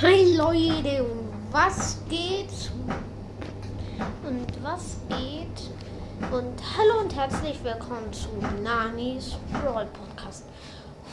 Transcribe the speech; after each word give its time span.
Hi 0.00 0.36
Leute, 0.36 1.04
was 1.50 1.96
geht? 2.08 2.70
Und 4.24 4.46
was 4.62 4.96
geht? 5.08 6.30
Und 6.30 6.62
hallo 6.76 7.00
und 7.00 7.16
herzlich 7.16 7.58
willkommen 7.64 8.12
zu 8.12 8.28
Nanis 8.62 9.34
Brawl 9.50 9.86
Podcast. 9.86 10.44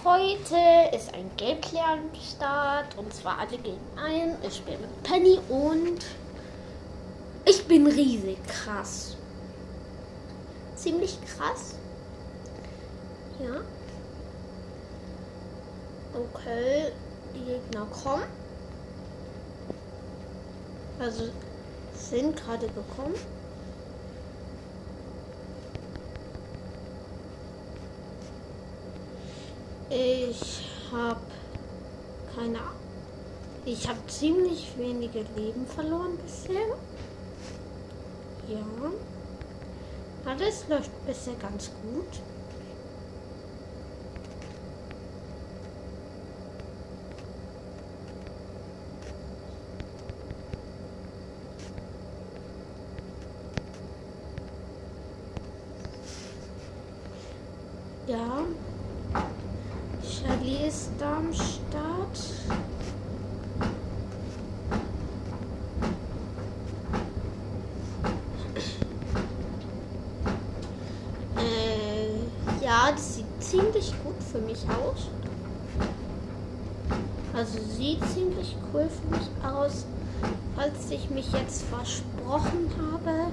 Heute 0.04 0.96
ist 0.96 1.12
ein 1.16 1.32
Gameplay 1.36 1.80
am 1.80 2.12
Start 2.14 2.96
und 2.96 3.12
zwar 3.12 3.40
alle 3.40 3.58
gegen 3.58 3.82
ein. 3.98 4.38
Ich 4.48 4.58
spiele 4.58 4.78
mit 4.78 5.02
Penny 5.02 5.40
und 5.50 6.06
ich 7.44 7.66
bin 7.66 7.88
riesig 7.88 8.38
krass. 8.46 9.18
Ziemlich 10.76 11.18
krass. 11.26 11.74
Ja. 13.40 13.62
Okay, 16.14 16.92
die 17.34 17.46
Gegner 17.46 17.88
kommen. 17.88 18.45
Also 21.00 21.26
sind 21.94 22.36
gerade 22.36 22.68
gekommen. 22.68 23.16
Ich 29.90 30.68
habe 30.92 31.20
keine 32.36 32.58
Ahnung. 32.60 32.72
Ich 33.66 33.88
habe 33.88 34.00
ziemlich 34.08 34.72
wenige 34.78 35.26
Leben 35.36 35.66
verloren 35.68 36.18
bisher. 36.18 36.68
Ja. 38.48 38.66
Alles 40.26 40.68
läuft 40.68 40.92
bisher 41.06 41.36
ganz 41.36 41.72
gut. 41.82 42.22
Ja. 58.08 58.46
Charlie 60.04 60.68
ist 60.68 60.92
da 61.00 61.18
am 61.18 61.34
Start. 61.34 62.20
Äh, 71.36 72.64
ja, 72.64 72.92
das 72.92 73.16
sieht 73.16 73.26
ziemlich 73.40 73.92
gut 74.04 74.22
für 74.32 74.40
mich 74.40 74.60
aus. 74.70 75.10
Also 77.34 77.60
sieht 77.60 78.04
mich 78.84 79.30
aus, 79.44 79.86
als 80.58 80.92
ich 80.92 81.10
mich 81.10 81.32
jetzt 81.32 81.64
versprochen 81.64 82.70
habe. 82.92 83.32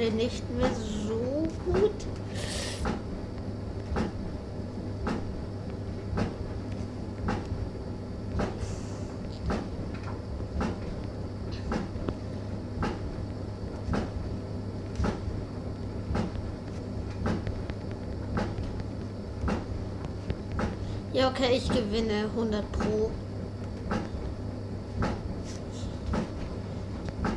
gerade 0.00 0.10
nicht 0.12 0.48
mehr 0.56 0.70
so 0.74 1.48
gut. 1.64 2.06
Ja, 21.20 21.28
okay, 21.28 21.54
ich 21.54 21.68
gewinne 21.68 22.30
100 22.34 22.72
Pro. 22.72 23.10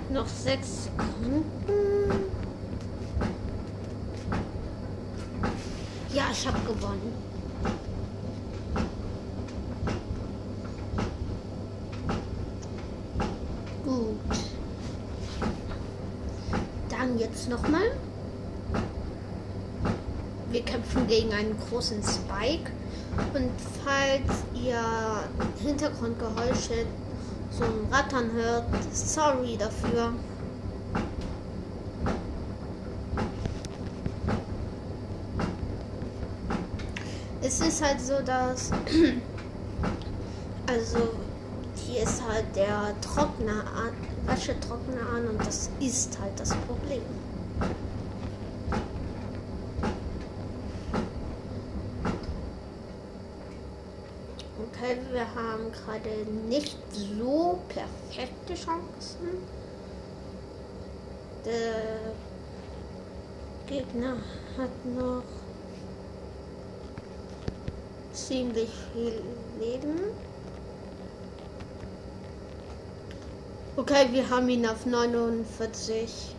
Noch 0.09 0.25
sechs 0.25 0.85
Sekunden. 0.85 1.43
Ja, 6.13 6.23
ich 6.31 6.47
habe 6.47 6.59
gewonnen. 6.61 7.13
Gut. 13.83 14.37
Dann 16.87 17.19
jetzt 17.19 17.49
nochmal. 17.49 17.91
Wir 20.51 20.61
kämpfen 20.61 21.05
gegen 21.07 21.33
einen 21.33 21.57
großen 21.59 22.01
Spike. 22.01 22.71
Und 23.33 23.51
falls 23.83 24.43
ihr 24.53 24.81
Hintergrundgeräusche 25.63 26.85
so 27.51 27.63
ein 27.63 27.87
Rattern 27.91 28.31
hört, 28.31 28.65
sorry 28.93 29.57
dafür. 29.57 30.13
es 37.43 37.59
ist 37.59 37.83
halt 37.83 38.01
so, 38.01 38.19
dass. 38.25 38.71
Also, 40.65 41.09
hier 41.75 42.03
ist 42.03 42.23
halt 42.25 42.45
der 42.55 42.95
Trockner 43.01 43.65
an, 43.75 43.91
Wäschetrockner 44.25 45.07
an 45.13 45.27
und 45.27 45.45
das 45.45 45.69
ist 45.81 46.17
halt 46.21 46.39
das 46.39 46.55
Problem. 46.55 47.01
Okay, 54.71 54.97
wir 55.11 55.22
haben 55.35 55.71
gerade 55.71 56.29
nicht 56.47 56.77
so 56.91 57.59
perfekte 57.69 58.53
Chancen. 58.53 59.43
Der 61.45 62.13
Gegner 63.67 64.17
hat 64.57 64.85
noch 64.85 65.23
ziemlich 68.13 68.69
viel 68.93 69.21
Leben. 69.59 69.99
Okay, 73.75 74.07
wir 74.11 74.29
haben 74.29 74.47
ihn 74.49 74.65
auf 74.67 74.85
49 74.85 76.35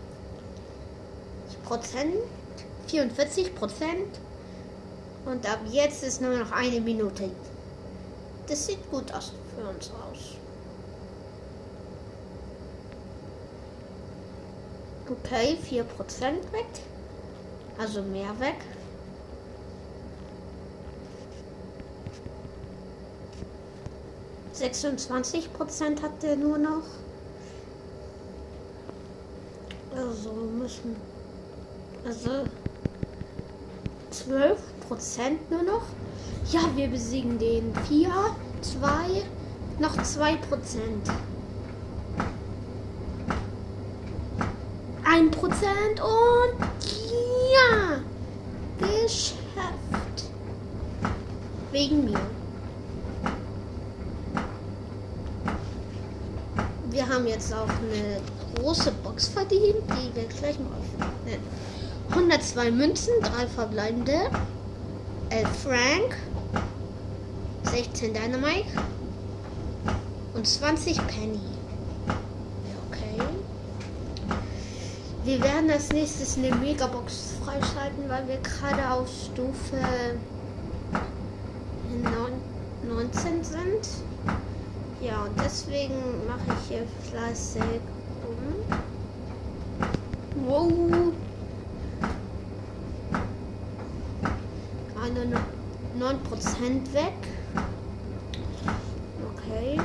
Prozent, 1.64 2.14
44 2.86 3.54
Prozent. 3.54 4.20
Und 5.26 5.48
ab 5.50 5.60
jetzt 5.70 6.04
ist 6.04 6.20
nur 6.20 6.36
noch 6.36 6.52
eine 6.52 6.80
Minute. 6.80 7.30
Das 8.46 8.66
sieht 8.66 8.90
gut 8.90 9.12
aus 9.12 9.32
für 9.56 9.68
uns 9.68 9.90
aus. 9.90 10.36
Okay, 15.10 15.58
4% 15.68 16.52
weg. 16.52 16.66
Also 17.78 18.02
mehr 18.02 18.38
weg. 18.40 18.56
26 24.52 25.52
Prozent 25.52 26.02
hat 26.02 26.22
der 26.22 26.36
nur 26.36 26.58
noch. 26.58 26.84
Also 29.96 30.32
müssen. 30.32 30.96
Also 32.04 32.44
12 34.10 34.58
Prozent 34.88 35.50
nur 35.50 35.62
noch. 35.62 35.82
Ja, 36.50 36.60
wir 36.74 36.88
besiegen 36.88 37.38
den. 37.38 37.72
4, 37.88 38.08
2, 38.60 38.88
noch 39.78 40.02
2 40.02 40.36
Prozent. 40.36 41.10
1 45.04 45.36
Prozent 45.36 46.00
und 46.00 46.60
ja, 47.52 48.00
Geschäft. 48.78 50.24
Wegen 51.72 52.04
mir. 52.04 52.20
wir 56.94 57.08
haben 57.08 57.26
jetzt 57.26 57.52
auch 57.52 57.68
eine 57.68 58.20
große 58.54 58.92
Box 59.02 59.26
verdient, 59.28 59.82
die 59.88 60.14
wir 60.14 60.24
gleich 60.28 60.58
mal 60.60 60.78
öffnen. 61.00 61.40
102 62.10 62.70
Münzen, 62.70 63.12
3 63.20 63.46
verbleibende, 63.48 64.30
11 65.34 65.48
Frank, 65.64 66.16
16 67.64 68.14
Dynamite 68.14 68.68
und 70.32 70.46
20 70.46 70.96
Penny. 71.08 71.40
Okay. 72.88 73.20
Wir 75.24 75.42
werden 75.42 75.72
als 75.72 75.88
nächstes 75.88 76.38
eine 76.38 76.54
Megabox 76.54 77.32
freischalten, 77.44 78.08
weil 78.08 78.28
wir 78.28 78.36
gerade 78.36 78.88
auf 78.88 79.08
Stufe 79.08 79.76
19 82.88 83.42
sind. 83.42 83.88
Ja, 85.00 85.24
und 85.24 85.32
deswegen 85.44 85.96
mache 86.28 86.56
ich 86.60 86.68
hier 86.68 86.86
fleißig 87.10 87.80
um. 88.28 88.38
Wow. 90.46 91.12
Eine 95.04 95.36
9% 95.98 96.14
weg. 96.92 97.12
Okay. 99.36 99.80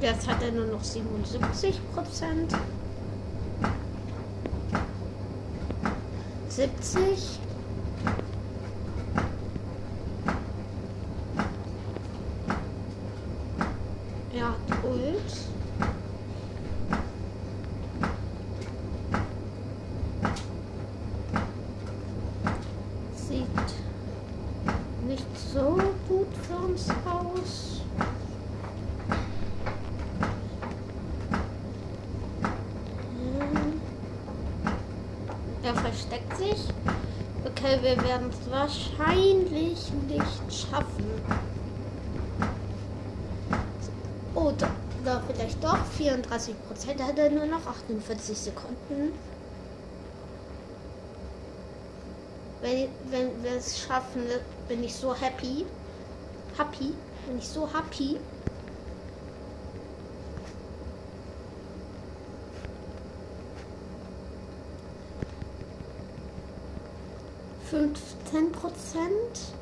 Jetzt 0.00 0.26
hat 0.26 0.42
er 0.42 0.52
nur 0.52 0.66
noch 0.66 0.82
77 0.82 1.78
Prozent. 1.94 2.56
70. 6.48 7.40
Er 14.32 14.54
hat. 14.82 15.50
Sieht 23.14 23.46
nicht 25.06 25.26
so 25.52 25.78
gut 26.08 26.28
für 26.46 26.56
uns 26.56 26.88
aus. 27.04 27.80
Hm. 33.18 33.80
Er 35.62 35.74
versteckt 35.74 36.36
sich. 36.36 36.68
Okay, 37.44 37.69
wir 37.82 37.96
werden 38.02 38.30
es 38.30 38.50
wahrscheinlich 38.50 39.78
nicht 40.08 40.52
schaffen. 40.52 41.06
Oder, 44.34 44.70
oder 45.02 45.22
vielleicht 45.26 45.62
doch. 45.64 45.78
34 45.96 46.54
Prozent 46.66 47.02
hat 47.02 47.18
er 47.18 47.30
nur 47.30 47.46
noch 47.46 47.66
48 47.66 48.36
Sekunden. 48.36 49.12
Wenn, 52.60 52.88
wenn 53.10 53.42
wir 53.42 53.52
es 53.52 53.80
schaffen, 53.80 54.22
bin 54.68 54.84
ich 54.84 54.94
so 54.94 55.14
happy. 55.14 55.64
Happy. 56.58 56.92
Bin 57.26 57.38
ich 57.38 57.48
so 57.48 57.66
happy. 57.66 58.18
15 67.70 68.50
Prozent. 68.50 69.54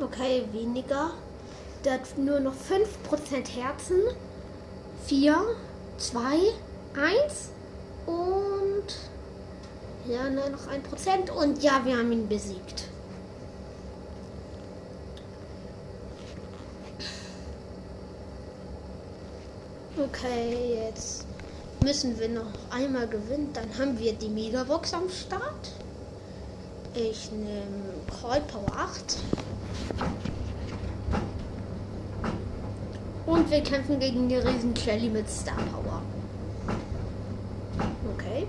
Okay, 0.00 0.44
weniger. 0.52 1.10
Der 1.84 1.94
hat 1.94 2.16
nur 2.16 2.40
noch 2.40 2.54
5% 2.54 3.48
Herzen. 3.54 4.00
4, 5.06 5.36
2, 5.98 6.20
1 6.98 7.50
und 8.06 8.84
ja, 10.06 10.30
nur 10.30 10.48
noch 10.48 10.66
1%. 10.68 11.30
Und 11.30 11.62
ja, 11.62 11.82
wir 11.84 11.98
haben 11.98 12.12
ihn 12.12 12.28
besiegt. 12.28 12.88
Okay, 20.14 20.78
jetzt 20.86 21.26
müssen 21.82 22.16
wir 22.20 22.28
noch 22.28 22.52
einmal 22.70 23.08
gewinnen. 23.08 23.50
Dann 23.52 23.66
haben 23.76 23.98
wir 23.98 24.12
die 24.12 24.28
Megabox 24.28 24.94
am 24.94 25.08
Start. 25.08 25.72
Ich 26.94 27.32
nehme 27.32 27.94
Call 28.20 28.40
Power 28.42 28.76
8. 28.76 29.16
Und 33.26 33.50
wir 33.50 33.60
kämpfen 33.62 33.98
gegen 33.98 34.28
die 34.28 34.36
Riesen 34.36 34.76
Shelly 34.76 35.08
mit 35.08 35.28
Star 35.28 35.56
Power. 35.56 36.00
Okay. 38.14 38.46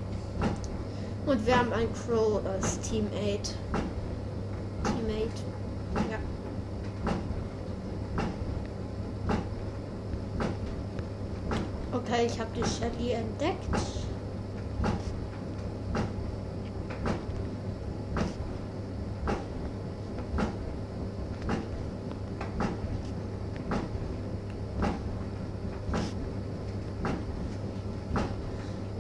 Und 1.26 1.48
wir 1.48 1.58
haben 1.58 1.74
einen 1.74 1.92
Crow 1.94 2.46
als 2.46 2.80
Teammate. 2.82 3.56
Teammate. 4.84 5.42
Ja. 6.12 6.20
Okay, 12.08 12.28
ich 12.28 12.40
habe 12.40 12.52
die 12.56 12.64
Shelly 12.64 13.14
entdeckt. 13.14 13.58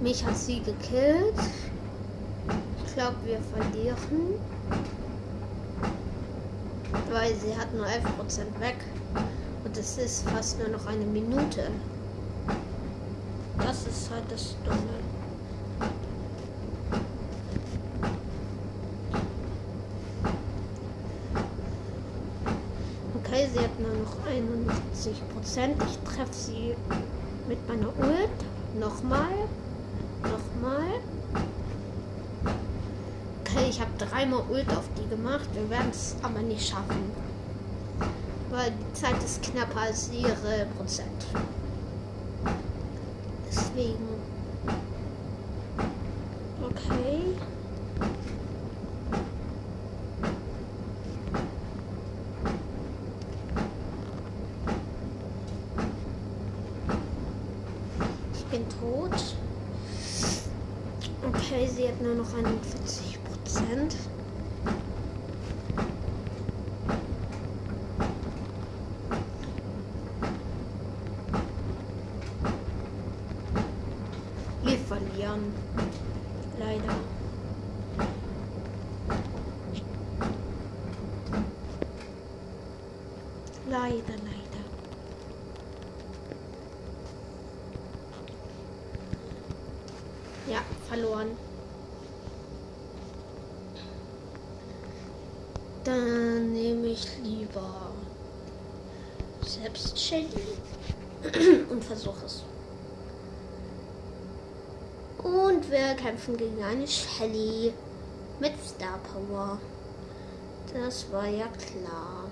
Mich 0.01 0.25
hat 0.25 0.35
sie 0.35 0.61
gekillt. 0.61 1.33
Ich 2.85 2.93
glaube, 2.95 3.17
wir 3.23 3.39
verlieren. 3.39 4.39
Weil 7.11 7.35
sie 7.35 7.55
hat 7.55 7.71
nur 7.73 7.85
11% 7.85 8.59
weg. 8.59 8.77
Und 9.63 9.77
es 9.77 9.97
ist 9.99 10.27
fast 10.29 10.57
nur 10.57 10.69
noch 10.69 10.87
eine 10.87 11.05
Minute. 11.05 11.69
Halt 14.11 14.31
das 14.31 14.55
Dumme. 14.63 14.77
Okay, 23.15 23.49
sie 23.51 23.59
hat 23.59 23.79
nur 23.79 23.89
noch 23.89 24.25
71 24.27 25.21
Prozent. 25.33 25.83
Ich 25.83 25.97
treffe 26.09 26.33
sie 26.33 26.75
mit 27.49 27.67
meiner 27.67 27.87
Ult. 27.87 28.29
Nochmal. 28.79 29.33
Nochmal. 30.21 31.01
Okay, 33.41 33.65
ich 33.69 33.81
habe 33.81 33.91
dreimal 33.97 34.43
Ult 34.49 34.69
auf 34.69 34.87
die 34.97 35.09
gemacht. 35.09 35.49
Wir 35.53 35.69
werden 35.69 35.89
es 35.89 36.15
aber 36.21 36.41
nicht 36.41 36.69
schaffen. 36.69 37.11
Weil 38.51 38.71
die 38.71 38.93
Zeit 38.93 39.21
ist 39.23 39.41
knapper 39.41 39.81
als 39.81 40.11
ihre 40.13 40.67
Prozent. 40.77 41.25
Deswegen. 43.75 44.07
Okay. 46.63 47.35
Ich 58.33 58.45
bin 58.45 58.65
tot. 58.79 59.11
Okay, 61.27 61.67
sie 61.67 61.89
hat 61.89 62.01
nur 62.01 62.15
noch 62.15 62.33
41 62.33 63.19
Prozent. 63.25 63.95
Wir 74.65 74.79
verlieren. 74.79 75.53
Leider. 76.57 76.95
Leider, 83.69 84.15
leider. 84.23 84.63
Ja, 90.47 90.61
verloren. 90.89 91.37
Dann 95.85 96.51
nehme 96.51 96.87
ich 96.87 97.07
lieber 97.23 97.91
selbst 99.41 99.97
Shelly 99.97 100.57
und 101.69 101.83
versuche 101.83 102.25
es. 102.25 102.43
Und 105.19 105.71
wir 105.71 105.93
kämpfen 105.95 106.35
gegen 106.35 106.61
eine 106.63 106.87
Shelly 106.87 107.73
mit 108.39 108.53
Star 108.63 108.99
Power. 109.13 109.59
Das 110.73 111.09
war 111.11 111.27
ja 111.27 111.47
klar. 111.47 112.29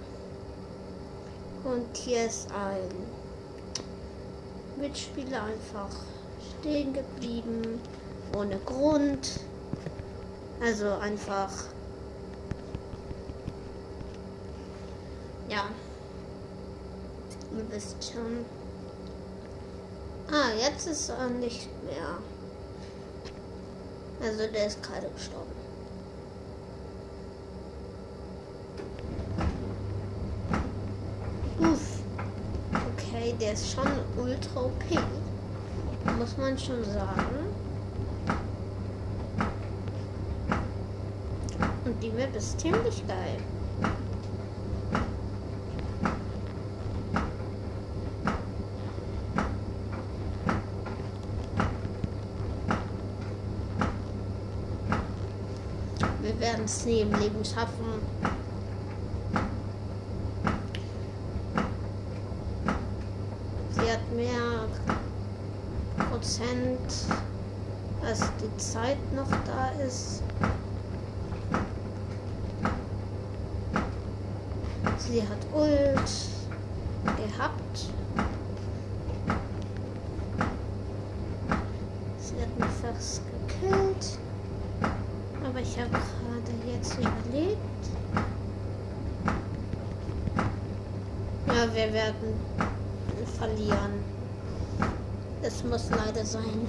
Und 1.63 1.95
hier 1.95 2.25
ist 2.25 2.49
ein 2.51 2.89
Mitspieler 4.81 5.43
einfach 5.43 5.89
stehen 6.59 6.93
geblieben. 6.93 7.79
Ohne 8.37 8.57
Grund. 8.65 9.39
Also 10.61 10.89
einfach. 10.93 11.51
Ja. 15.49 15.65
Ihr 17.55 17.62
wisst 17.73 18.11
schon. 18.11 18.45
Ah, 20.31 20.51
jetzt 20.59 20.87
ist 20.87 21.09
er 21.09 21.27
nicht 21.27 21.69
mehr. 21.83 22.17
Also 24.21 24.51
der 24.51 24.67
ist 24.67 24.81
gerade 24.83 25.09
gestorben. 25.09 25.51
Uff. 31.59 31.99
Okay, 32.93 33.35
der 33.39 33.53
ist 33.53 33.71
schon 33.71 33.87
ultra 34.17 34.61
OP. 34.61 34.83
Muss 36.17 36.37
man 36.37 36.57
schon 36.57 36.83
sagen. 36.83 37.47
Und 41.85 42.01
die 42.01 42.11
Map 42.11 42.35
ist 42.35 42.59
ziemlich 42.59 43.05
geil. 43.07 43.37
Im 56.63 57.11
Leben 57.19 57.43
schaffen. 57.43 58.01
Sie 63.71 63.91
hat 63.91 64.11
mehr 64.15 64.69
Prozent, 66.09 66.79
als 68.01 68.21
die 68.41 68.57
Zeit 68.57 68.95
noch 69.13 69.27
da 69.45 69.71
ist. 69.85 70.23
Sie 74.99 75.21
hat 75.21 75.45
Ult 75.53 76.01
gehabt. 77.17 77.89
Sie 82.19 82.41
hat 82.41 82.57
mich 82.57 82.69
fast 82.81 83.21
gekillt. 83.49 84.17
Aber 85.45 85.59
ich 85.59 85.77
habe 85.77 85.89
gerade 85.89 86.53
jetzt 86.65 86.97
überlegt. 86.97 87.57
Ja, 91.47 91.75
wir 91.75 91.93
werden 91.93 92.33
verlieren. 93.37 94.03
Es 95.45 95.61
muss 95.65 95.89
leider 95.89 96.25
sein. 96.25 96.65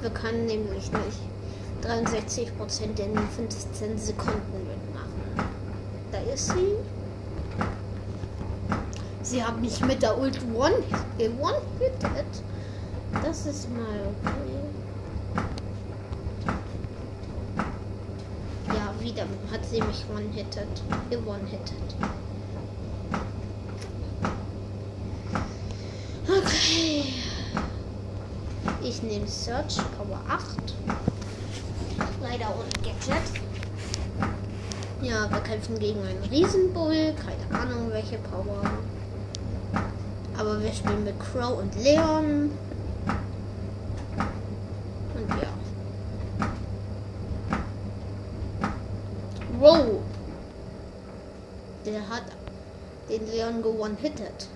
Wir 0.00 0.08
können 0.08 0.46
nämlich 0.46 0.90
nicht 0.90 1.20
63% 1.82 2.98
in 2.98 3.18
15 3.36 3.98
Sekunden 3.98 4.66
mitmachen. 4.66 5.52
Da 6.10 6.18
ist 6.20 6.48
sie. 6.48 6.76
Sie 9.22 9.44
hat 9.44 9.60
mich 9.60 9.78
mit 9.84 10.00
der 10.02 10.18
Ult 10.18 10.38
One 10.54 10.72
one-hitted. 11.38 12.24
Das 13.22 13.44
ist 13.44 13.68
mal 13.70 13.84
okay. 14.22 14.58
Ja, 18.68 18.94
wieder 19.04 19.26
hat 19.52 19.64
sie 19.70 19.82
mich 19.82 20.06
one-hitted. 20.10 20.66
One-hitted. 21.26 21.94
Okay. 22.00 22.21
Nehme 29.12 29.28
Search 29.28 29.76
Power 29.98 30.18
8. 30.26 30.74
Leider 32.22 32.46
ohne 32.46 32.70
Gadget. 32.82 33.42
Ja, 35.02 35.30
wir 35.30 35.40
kämpfen 35.40 35.78
gegen 35.78 36.00
einen 36.00 36.22
Riesenbull. 36.30 37.12
Keine 37.12 37.60
Ahnung, 37.60 37.90
welche 37.90 38.16
Power. 38.16 38.62
Aber 40.38 40.62
wir 40.62 40.72
spielen 40.72 41.04
mit 41.04 41.14
Crow 41.20 41.58
und 41.58 41.76
Leon. 41.84 42.52
Und 45.14 45.28
ja. 45.28 45.52
Wow. 49.60 50.00
Der 51.84 52.08
hat 52.08 52.24
den 53.10 53.30
Leon 53.30 53.62
gewonnen-hitted. 53.62 54.48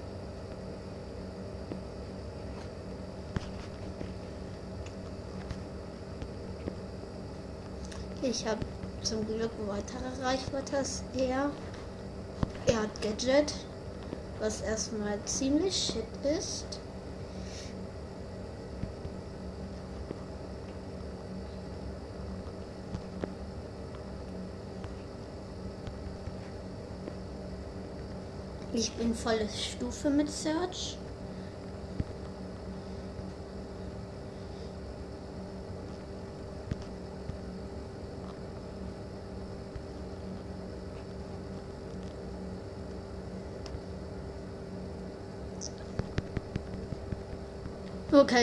Ich 8.39 8.47
habe 8.47 8.61
zum 9.03 9.27
Glück 9.27 9.51
weitere 9.67 10.23
Reichweite 10.23 10.77
als 10.77 11.03
er. 11.17 11.51
Er 12.67 12.83
hat 12.83 13.01
Gadget, 13.01 13.55
was 14.41 14.61
erstmal 14.61 15.19
ziemlich 15.25 15.75
shit 15.75 16.37
ist. 16.39 16.67
Ich 28.75 28.93
bin 28.93 29.15
volle 29.15 29.49
Stufe 29.49 30.11
mit 30.11 30.31
Search. 30.31 30.99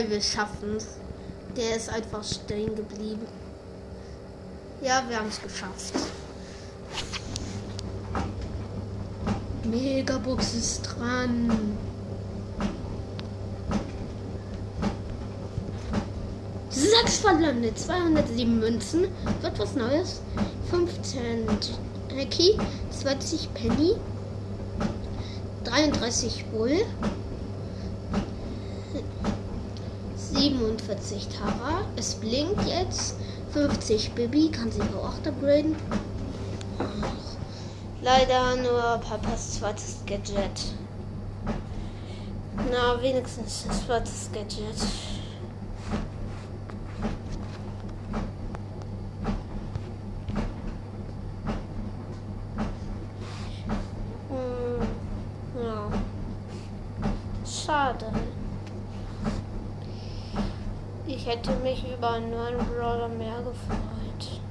Wir 0.10 0.22
schaffen 0.22 0.76
es. 0.78 0.88
Der 1.56 1.76
ist 1.76 1.90
einfach 1.90 2.24
stehen 2.24 2.76
geblieben. 2.76 3.26
Ja, 4.82 5.04
wir 5.08 5.18
haben 5.18 5.30
es 5.30 5.42
geschafft. 5.42 5.94
Megabox 9.64 10.56
ist 10.56 10.82
dran. 10.82 11.78
Sechs 16.70 17.18
verlandet, 17.20 17.80
207 17.80 18.60
Münzen. 18.60 19.08
Wird 19.42 19.60
was 19.60 19.76
Neues. 19.76 20.22
15 20.70 21.46
Jackie, 22.16 22.58
20 22.92 23.54
Penny, 23.54 23.96
33 25.64 26.46
Bull, 26.52 26.82
47 30.44 31.30
Tara. 31.30 31.86
Es 31.96 32.16
blinkt 32.16 32.66
jetzt. 32.68 33.16
50 33.54 34.12
Bibi. 34.12 34.50
Kann 34.52 34.70
sie 34.70 34.82
auch 34.82 35.14
upgraden. 35.26 35.76
Leider 38.02 38.58
nur 38.58 38.82
Papas 38.98 39.54
zweites 39.54 40.00
Gadget. 40.06 40.74
Na, 42.70 43.02
wenigstens 43.02 43.66
das 43.66 43.86
zweites 43.86 44.30
Gadget. 44.34 44.76
Hm, 54.30 54.88
ja. 55.64 55.88
Schade. 57.46 58.12
Ich 61.06 61.28
hätte 61.28 61.52
mich 61.58 61.84
über 61.90 62.12
einen 62.12 62.32
neuen 62.32 62.58
Brawler 62.58 63.08
mehr 63.08 63.38
gefreut. 63.38 64.42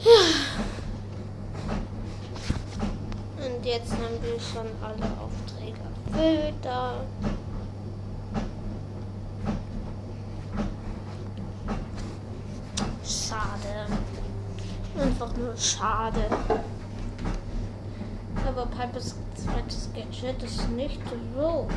Ja. 0.00 0.10
Und 3.46 3.64
wir 4.38 4.44
schon 4.44 4.66
alle 4.82 5.06
Aufträge 5.20 5.78
erfüllt. 6.06 6.68
Schade. 13.04 13.86
Einfach 15.00 15.36
nur 15.36 15.56
schade. 15.56 16.24
Aber 18.46 18.66
Pipes 18.66 19.16
zweites 19.34 19.88
Gadget 19.94 20.42
ist 20.42 20.68
nicht 20.70 21.00
so 21.36 21.68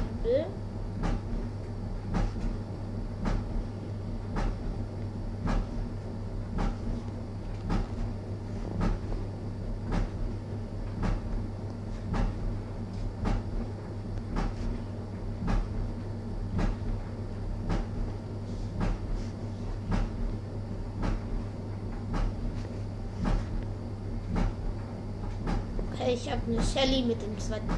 Ich 26.13 26.29
habe 26.29 26.41
eine 26.45 26.61
Shelly 26.61 27.03
mit 27.03 27.21
dem 27.21 27.39
zweiten 27.39 27.69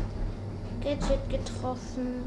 Gadget 0.82 1.30
getroffen. 1.30 2.24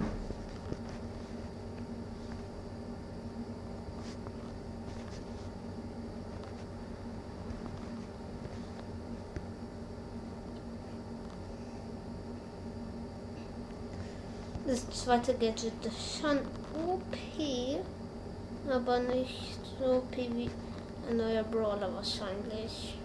Das 14.65 14.89
zweite 14.91 15.35
Gadget 15.35 15.73
ist 15.85 16.21
schon 16.21 16.39
OP, 16.87 17.83
aber 18.71 19.01
nicht 19.01 19.59
so 19.81 19.97
OP 19.97 20.17
wie 20.17 20.51
ein 21.11 21.17
neuer 21.17 21.43
Brawler 21.43 21.93
wahrscheinlich. 21.93 22.97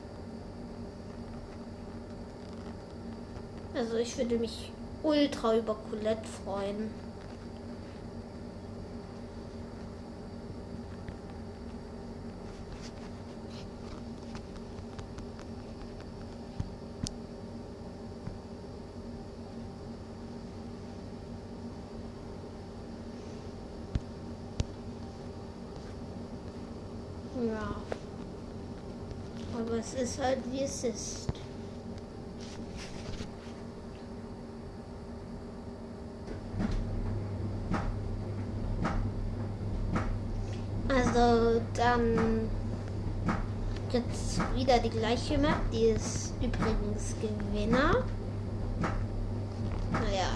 Also 3.74 3.96
ich 3.98 4.18
würde 4.18 4.38
mich 4.38 4.72
ultra 5.02 5.56
über 5.58 5.76
Colette 5.90 6.28
freuen. 6.44 6.92
Ja. 27.42 27.76
Aber 29.58 29.78
es 29.78 29.94
ist 29.96 30.22
halt 30.22 30.40
wie 30.52 30.62
es 30.62 30.84
ist. 30.84 31.28
Also 40.88 41.62
dann 41.92 42.50
jetzt 43.92 44.40
wieder 44.56 44.80
die 44.80 44.90
gleiche 44.90 45.38
Map. 45.38 45.60
Die 45.74 45.88
ist 45.88 46.34
übrigens 46.42 47.16
Gewinner. 47.22 48.04
Naja. 49.92 50.32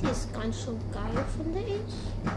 Die 0.00 0.06
ist 0.06 0.32
ganz 0.32 0.62
schön 0.62 0.78
geil, 0.92 1.24
finde 1.36 1.58
ich. 1.58 2.28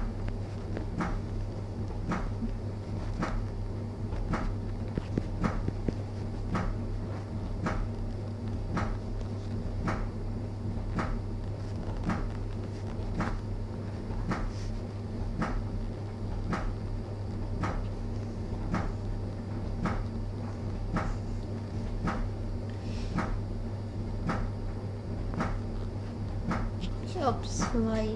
Ich 27.21 27.27
habe 27.27 27.47
zwei 27.47 28.07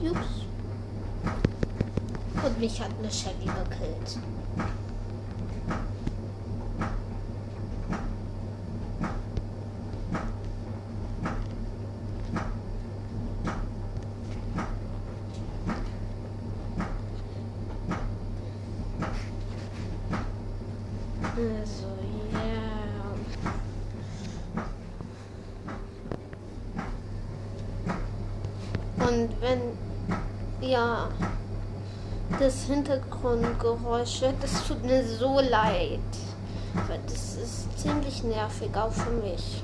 Cubes. 0.00 0.46
Und 2.42 2.58
mich 2.58 2.80
hat 2.80 2.88
eine 2.98 3.10
Shelly 3.10 3.44
gekillt. 3.44 4.18
Also, 21.36 21.88
ja. 22.32 22.84
Und 29.06 29.28
wenn 29.42 29.60
ja 30.60 31.08
das 32.64 32.74
Hintergrundgeräusch 32.74 34.22
wird, 34.22 34.42
das 34.42 34.66
tut 34.66 34.82
mir 34.84 35.04
so 35.04 35.38
leid. 35.40 36.00
Weil 36.88 37.00
das 37.06 37.36
ist 37.36 37.78
ziemlich 37.78 38.24
nervig, 38.24 38.70
auch 38.74 38.90
für 38.90 39.10
mich. 39.10 39.62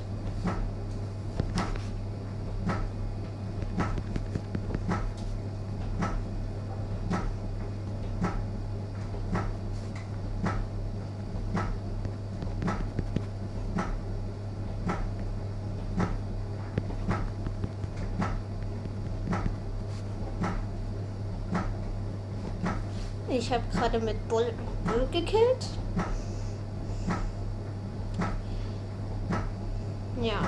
Ich 23.41 23.51
habe 23.51 23.63
gerade 23.73 23.99
mit 23.99 24.27
Bull, 24.27 24.53
Bull 24.85 25.07
gekillt. 25.11 25.65
Ja. 30.21 30.39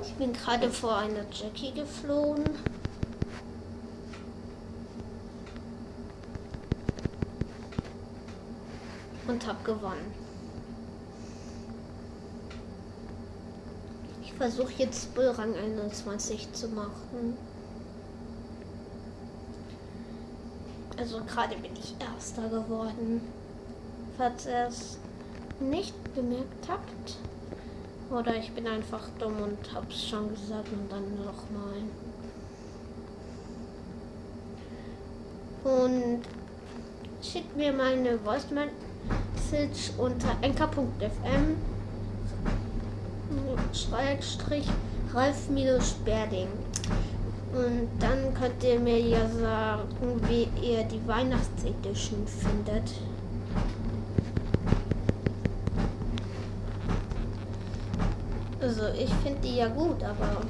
Ich 0.00 0.14
bin 0.14 0.33
gerade 0.44 0.70
vor 0.70 0.96
einer 0.96 1.24
Jackie 1.32 1.72
geflohen. 1.72 2.44
Und 9.26 9.46
habe 9.46 9.64
gewonnen. 9.64 10.12
Ich 14.22 14.34
versuche 14.34 14.72
jetzt 14.76 15.14
Bullrang 15.14 15.54
21 15.54 16.52
zu 16.52 16.68
machen. 16.68 17.38
Also 20.98 21.22
gerade 21.24 21.56
bin 21.56 21.72
ich 21.74 21.94
erster 21.98 22.48
geworden. 22.48 23.22
Falls 24.18 24.44
ihr 24.44 24.66
es 24.68 24.98
nicht 25.58 26.14
bemerkt 26.14 26.68
habt. 26.68 27.16
Oder 28.14 28.36
ich 28.36 28.52
bin 28.52 28.66
einfach 28.68 29.02
dumm 29.18 29.42
und 29.42 29.74
hab's 29.74 30.08
schon 30.08 30.30
gesagt 30.30 30.68
und 30.72 30.92
dann 30.92 31.16
nochmal. 31.24 31.82
Und 35.64 36.22
schickt 37.20 37.56
mir 37.56 37.72
mal 37.72 37.94
eine 37.94 38.16
Voice 38.18 38.46
Message 38.50 39.90
unter 39.98 40.36
enker.fm 40.42 41.56
Schrägstrich 43.72 44.68
Ralf-Berding. 45.12 46.48
Und 47.52 47.88
dann 47.98 48.32
könnt 48.34 48.62
ihr 48.62 48.78
mir 48.78 49.00
ja 49.00 49.28
sagen, 49.28 50.20
wie 50.28 50.48
ihr 50.62 50.84
die 50.84 51.04
Weihnachtsedition 51.08 52.26
findet. 52.26 52.92
Also 58.76 58.88
ich 58.98 59.10
finde 59.22 59.38
die 59.40 59.56
ja 59.56 59.68
gut, 59.68 60.02
aber 60.02 60.40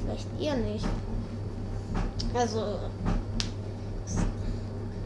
vielleicht 0.00 0.26
ihr 0.40 0.56
nicht. 0.56 0.84
Also 2.34 2.80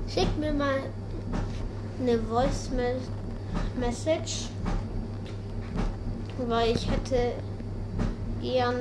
schickt 0.09 0.39
mir 0.39 0.55
mal 0.55 0.81
eine 2.01 2.19
Voice 2.21 2.71
Message, 3.79 4.49
weil 6.47 6.75
ich 6.75 6.91
hätte 6.91 7.35
gern 8.41 8.77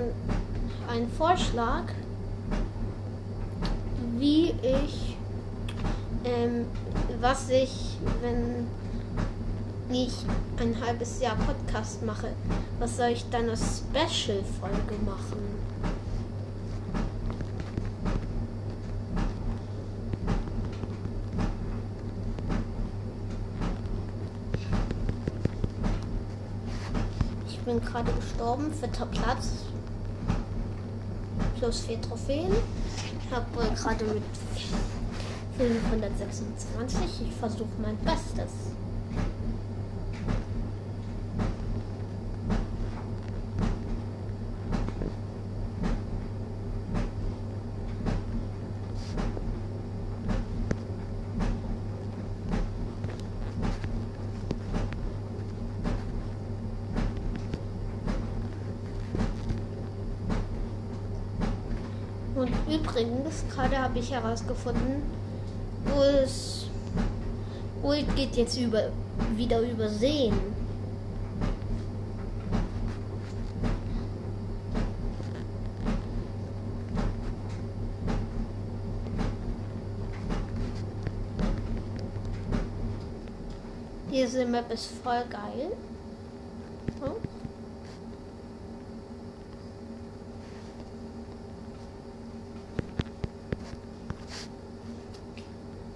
einen 0.90 1.12
Vorschlag, 1.12 1.84
wie 4.18 4.52
ich, 4.62 5.18
ähm, 6.24 6.66
was 7.20 7.50
ich, 7.50 7.98
wenn 8.22 8.68
wie 9.90 10.06
ich 10.06 10.26
ein 10.60 10.76
halbes 10.86 11.22
Jahr 11.22 11.36
Podcast 11.36 12.04
mache. 12.04 12.30
Was 12.80 12.98
soll 12.98 13.10
ich 13.10 13.26
dann 13.30 13.50
als 13.50 13.84
Special-Folge 13.90 14.96
machen? 15.06 15.58
Ich 27.48 27.60
bin 27.60 27.82
gerade 27.82 28.12
gestorben, 28.14 28.74
vierter 28.74 29.06
Platz. 29.08 29.50
Plus 31.60 31.80
vier 31.82 32.02
Trophäen. 32.02 32.54
Ich 33.20 33.36
habe 33.36 33.46
gerade 33.76 34.06
mit 34.06 34.24
526. 35.58 37.28
Ich 37.28 37.36
versuche 37.36 37.68
mein 37.82 37.98
Bestes. 37.98 38.52
Übrigens, 62.68 63.44
gerade 63.54 63.78
habe 63.78 64.00
ich 64.00 64.12
herausgefunden, 64.12 65.04
wo 65.86 66.02
es 66.02 66.68
Ult 67.84 68.16
geht 68.16 68.36
jetzt 68.36 68.58
über, 68.58 68.90
wieder 69.36 69.62
übersehen. 69.62 70.34
Diese 84.12 84.46
Map 84.46 84.72
ist 84.72 84.92
voll 85.04 85.24
geil. 85.30 85.72
Oh. 87.02 87.16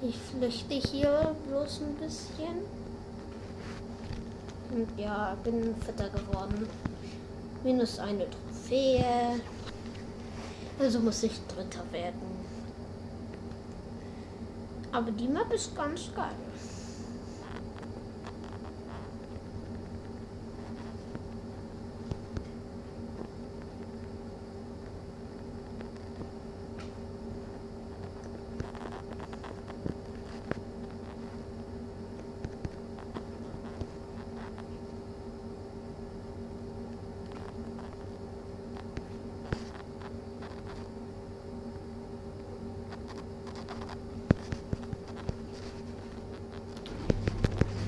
Ich 0.03 0.30
flüchte 0.41 0.73
hier 0.73 1.35
bloß 1.47 1.81
ein 1.81 1.95
bisschen. 1.95 2.65
Und 4.71 4.87
ja, 4.99 5.37
bin 5.43 5.75
Vierter 5.85 6.09
geworden. 6.09 6.67
Minus 7.63 7.99
eine 7.99 8.25
Trophäe. 8.27 9.39
Also 10.79 10.99
muss 10.99 11.21
ich 11.21 11.33
Dritter 11.47 11.83
werden. 11.91 12.21
Aber 14.91 15.11
die 15.11 15.27
Map 15.27 15.53
ist 15.53 15.75
ganz 15.75 16.09
geil. 16.15 16.33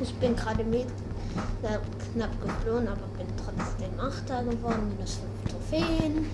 Ich 0.04 0.13
bin 0.16 0.36
gerade 0.63 0.69
mit 0.69 0.88
knapp 2.13 2.41
geflohen, 2.41 2.88
aber 2.88 3.08
bin 3.17 3.28
trotzdem 3.38 3.99
Achter 3.99 4.43
geworden. 4.43 4.89
Minus 4.89 5.15
5 5.15 5.52
Trophäen. 5.52 6.26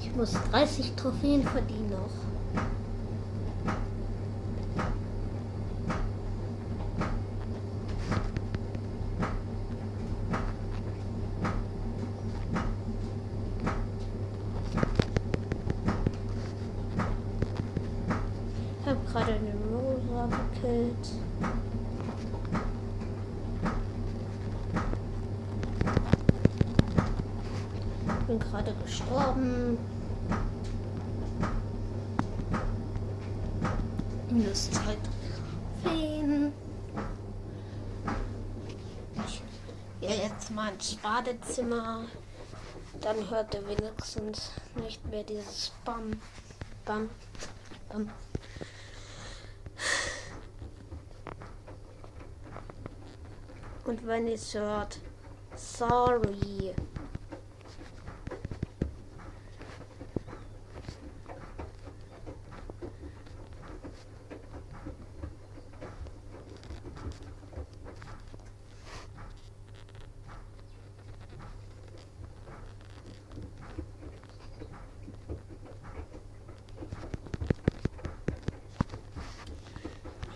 Ich 0.00 0.14
muss 0.14 0.32
30 0.50 0.92
Trophäen 0.94 1.42
verdienen 1.42 1.90
noch. 1.90 2.10
Ich 18.80 18.90
habe 18.90 18.98
gerade 19.10 19.32
eine 19.32 19.54
Rosa 19.72 20.28
gekillt. 20.52 21.14
bin 28.26 28.40
gerade 28.54 28.74
gestorben. 28.84 29.78
Minus. 34.30 34.70
Ich 39.26 39.42
gehe 40.00 40.22
jetzt 40.22 40.50
mal 40.52 40.72
ins 40.72 40.94
Badezimmer. 40.96 42.04
Dann 43.00 43.28
hört 43.28 43.54
er 43.56 43.66
wenigstens 43.68 44.52
nicht 44.76 45.04
mehr 45.10 45.24
dieses 45.24 45.72
Bam, 45.84 46.12
Bam, 46.84 47.10
Bam. 47.88 48.08
Und 53.84 54.06
wenn 54.06 54.28
ihr 54.28 54.34
es 54.34 54.54
hört, 54.54 55.00
sorry. 55.56 56.74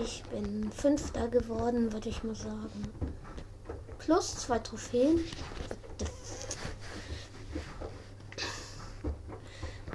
Ich 0.01 0.23
Fünfter 1.19 1.29
geworden, 1.29 1.93
würde 1.93 2.09
ich 2.09 2.23
mal 2.23 2.35
sagen. 2.35 2.89
Plus 3.99 4.37
zwei 4.37 4.59
Trophäen. 4.61 5.21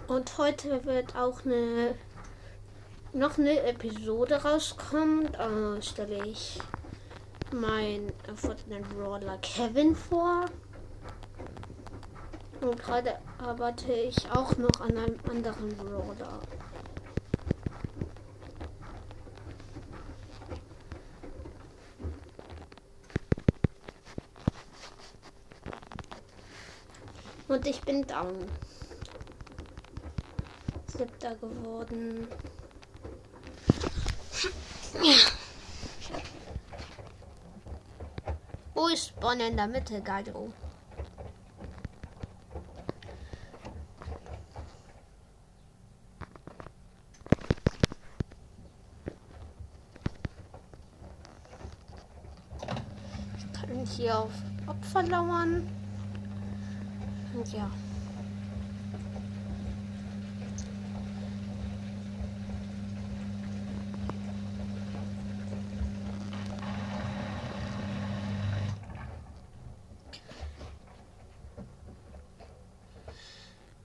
Und 0.08 0.38
heute 0.38 0.84
wird 0.86 1.16
auch 1.16 1.46
eine 1.46 1.96
noch 3.14 3.38
eine 3.38 3.62
Episode 3.64 4.44
rauskommen. 4.44 5.32
Da 5.32 5.82
stelle 5.82 6.26
ich 6.26 6.60
meinen 7.52 8.12
erfundenen 8.28 8.84
Brawler 8.84 9.38
Kevin 9.38 9.96
vor. 9.96 10.46
Und 12.62 12.82
gerade 12.82 13.18
arbeite 13.38 13.94
ich 13.94 14.18
auch 14.32 14.58
noch 14.58 14.82
an 14.82 14.98
einem 14.98 15.20
anderen 15.30 15.70
Brawler. 15.70 16.40
Und 27.54 27.63
ich 27.74 27.82
bin 27.82 28.06
down. 28.06 28.48
Siebter 30.86 31.36
geworden. 31.36 32.28
Wo 38.76 38.88
ist 38.88 39.08
Spawn 39.08 39.40
in 39.40 39.58
der 39.58 39.68
Mitte, 39.68 40.02
Gallo? 40.02 40.54
Ich 53.38 53.54
kann 53.54 53.86
hier 53.86 54.20
auf 54.20 54.32
Opfer 54.68 55.04
lauern. 55.04 55.68
Und 57.36 57.52
ja. 57.52 57.68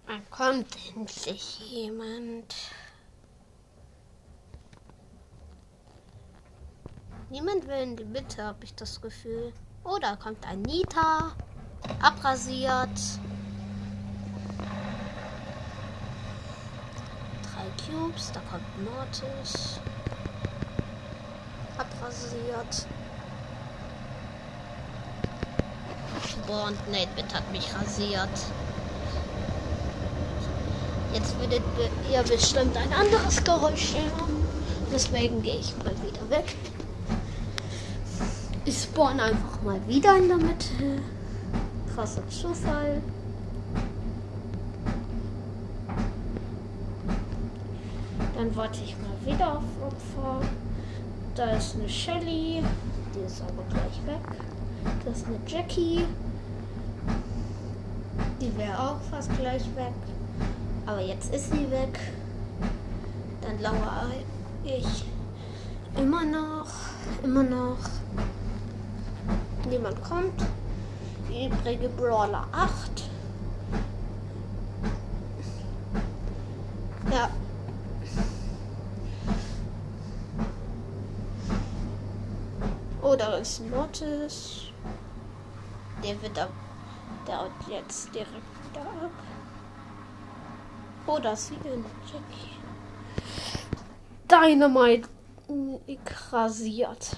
Wann 0.07 0.31
kommt 0.49 0.77
endlich 0.97 1.61
jemand? 1.61 2.55
Niemand 7.29 7.67
will 7.69 7.83
in 7.83 7.97
die 7.97 8.05
Mitte, 8.05 8.43
habe 8.43 8.65
ich 8.65 8.75
das 8.75 8.99
Gefühl. 9.01 9.53
Oh, 9.85 9.99
da 10.01 10.17
kommt 10.17 10.47
Anita. 10.49 11.33
abrasiert. 12.01 12.99
Drei 17.43 17.69
Cubes, 17.85 18.33
da 18.33 18.41
kommt 18.51 18.85
Mortis. 18.85 19.81
Abrasiert. 21.77 22.87
Boah, 26.47 26.69
und 26.69 26.91
Nate 26.91 27.35
hat 27.35 27.53
mich 27.53 27.75
rasiert. 27.75 28.31
Jetzt 31.15 31.39
würdet 31.41 31.63
ihr 32.13 32.23
bestimmt 32.23 32.77
ein 32.77 32.93
anderes 32.93 33.43
Geräusch 33.43 33.95
hören. 33.95 34.47
Deswegen 34.93 35.43
gehe 35.43 35.57
ich 35.59 35.75
mal 35.79 35.95
wieder 36.03 36.29
weg. 36.31 36.55
Ich 38.65 38.83
spawn 38.83 39.19
einfach 39.19 39.63
mal 39.63 39.81
wieder 39.87 40.17
in 40.17 40.29
der 40.29 40.37
Mitte. 40.37 41.01
Krasser 41.95 42.27
Zufall. 42.29 43.01
Dann 48.37 48.55
warte 48.55 48.81
ich 48.85 48.95
mal 48.99 49.35
wieder 49.35 49.53
auf 49.55 49.65
Opfer. 49.83 50.47
Da 51.35 51.53
ist 51.53 51.77
eine 51.77 51.89
Shelly. 51.89 52.63
Die 53.15 53.27
ist 53.27 53.43
aber 53.43 53.63
gleich 53.71 54.07
weg. 54.07 54.37
Das 55.05 55.19
ist 55.19 55.27
eine 55.27 55.39
Jackie. 55.47 56.05
Die 58.41 58.57
wäre 58.57 58.79
auch 58.79 59.01
fast 59.11 59.35
gleich 59.39 59.65
weg. 59.75 59.95
Aber 60.89 61.03
jetzt 61.03 61.35
ist 61.35 61.51
sie 61.51 61.71
weg. 61.71 62.01
Dann 63.43 63.61
lauere 63.61 64.11
ich 64.65 65.05
immer 65.95 66.25
noch, 66.25 66.67
immer 67.23 67.43
noch. 67.43 67.77
Niemand 69.69 70.03
kommt. 70.03 70.43
Übrige 71.29 71.91
Brawler 71.91 72.47
8. 72.53 73.11
Ja. 77.13 77.29
Oder 83.03 83.35
oh, 83.35 83.41
ist 83.43 83.61
Mortis. 83.69 84.63
Der 86.03 86.23
wird 86.23 86.39
ab. 86.39 86.49
Der 87.27 87.41
haut 87.41 87.51
jetzt 87.71 88.15
direkt 88.15 88.31
da 88.73 88.81
ab. 88.81 89.38
Oh, 91.11 91.19
das 91.19 91.49
sieht 91.49 91.65
ein 91.65 91.85
Jackie. 92.05 92.53
Dynamite 94.29 95.09
rasiert. 96.31 97.17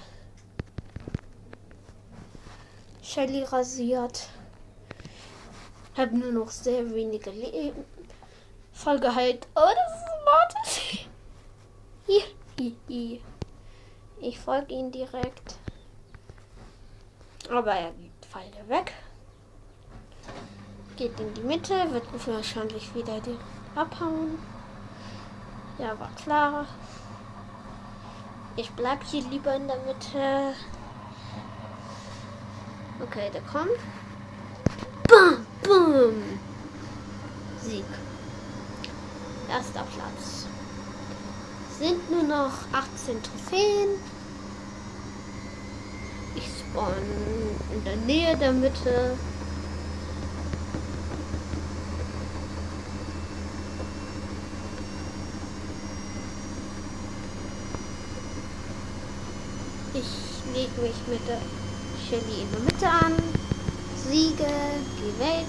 Shelly 3.03 3.43
rasiert. 3.43 4.29
Hab 5.97 6.13
nur 6.13 6.31
noch 6.31 6.51
sehr 6.51 6.89
wenige 6.95 7.31
Leben. 7.31 7.85
Voll 8.73 9.01
geheilt. 9.01 9.49
Oh, 9.57 9.73
das 9.75 9.93
ist 9.97 10.07
Mortis. 10.25 11.09
Ich 14.21 14.39
folge 14.39 14.73
ihn 14.73 14.93
direkt. 14.93 15.57
Aber 17.51 17.73
er 17.73 17.91
geht 17.91 18.13
Pfeile 18.25 18.69
weg. 18.69 18.93
Geht 20.97 21.19
in 21.19 21.35
die 21.35 21.41
Mitte, 21.41 21.91
wird 21.91 22.05
wahrscheinlich 22.29 22.95
wieder 22.95 23.21
die 23.21 23.37
abhauen. 23.75 24.39
Ja, 25.79 25.99
war 25.99 26.11
klar. 26.23 26.67
Ich 28.57 28.71
bleib 28.73 29.03
hier 29.05 29.23
lieber 29.23 29.55
in 29.55 29.67
der 29.67 29.79
Mitte. 29.79 30.55
Okay, 33.03 33.31
der 33.33 33.41
kommt. 33.43 33.79
Bam, 35.09 35.47
bam. 35.63 36.39
Sieg. 37.59 37.85
Erster 39.49 39.85
Platz. 39.95 40.47
Sind 41.79 42.11
nur 42.11 42.25
noch 42.25 42.53
18 42.73 43.23
Trophäen. 43.23 43.89
Ich 46.35 46.45
spawn 46.45 46.93
in 47.73 47.85
der 47.85 47.97
Nähe 47.97 48.37
der 48.37 48.53
Mitte. 48.53 49.17
Ich 59.95 60.55
lege 60.77 60.89
mich 60.89 60.97
mit 61.09 61.29
der 61.29 61.39
Shelly 62.09 62.43
in 62.43 62.51
der 62.51 62.61
Mitte 62.61 62.89
an. 62.89 63.15
Siege, 63.97 64.47
geh 64.97 65.25
weg. 65.25 65.47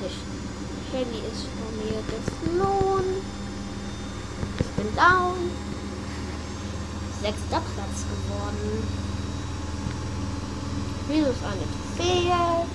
Die 0.00 0.90
Shelly 0.90 1.22
ist 1.32 1.46
von 1.46 1.72
mir 1.78 2.02
geflohen. 2.08 3.22
Ich 4.58 4.66
bin 4.76 4.94
down. 4.96 5.50
Sechster 7.20 7.62
Platz 7.74 8.04
geworden. 8.10 8.88
Minus 11.08 11.36
eine 11.44 11.66
Trophäe. 11.96 12.66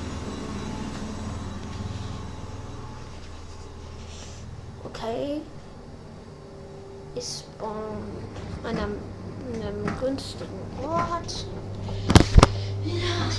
Okay 4.83 5.41
ist 7.17 7.45
bei 7.57 8.69
einem, 8.69 8.97
einem 9.55 9.85
günstigen 9.99 10.59
Ort. 10.83 11.45
Ja. 12.85 13.29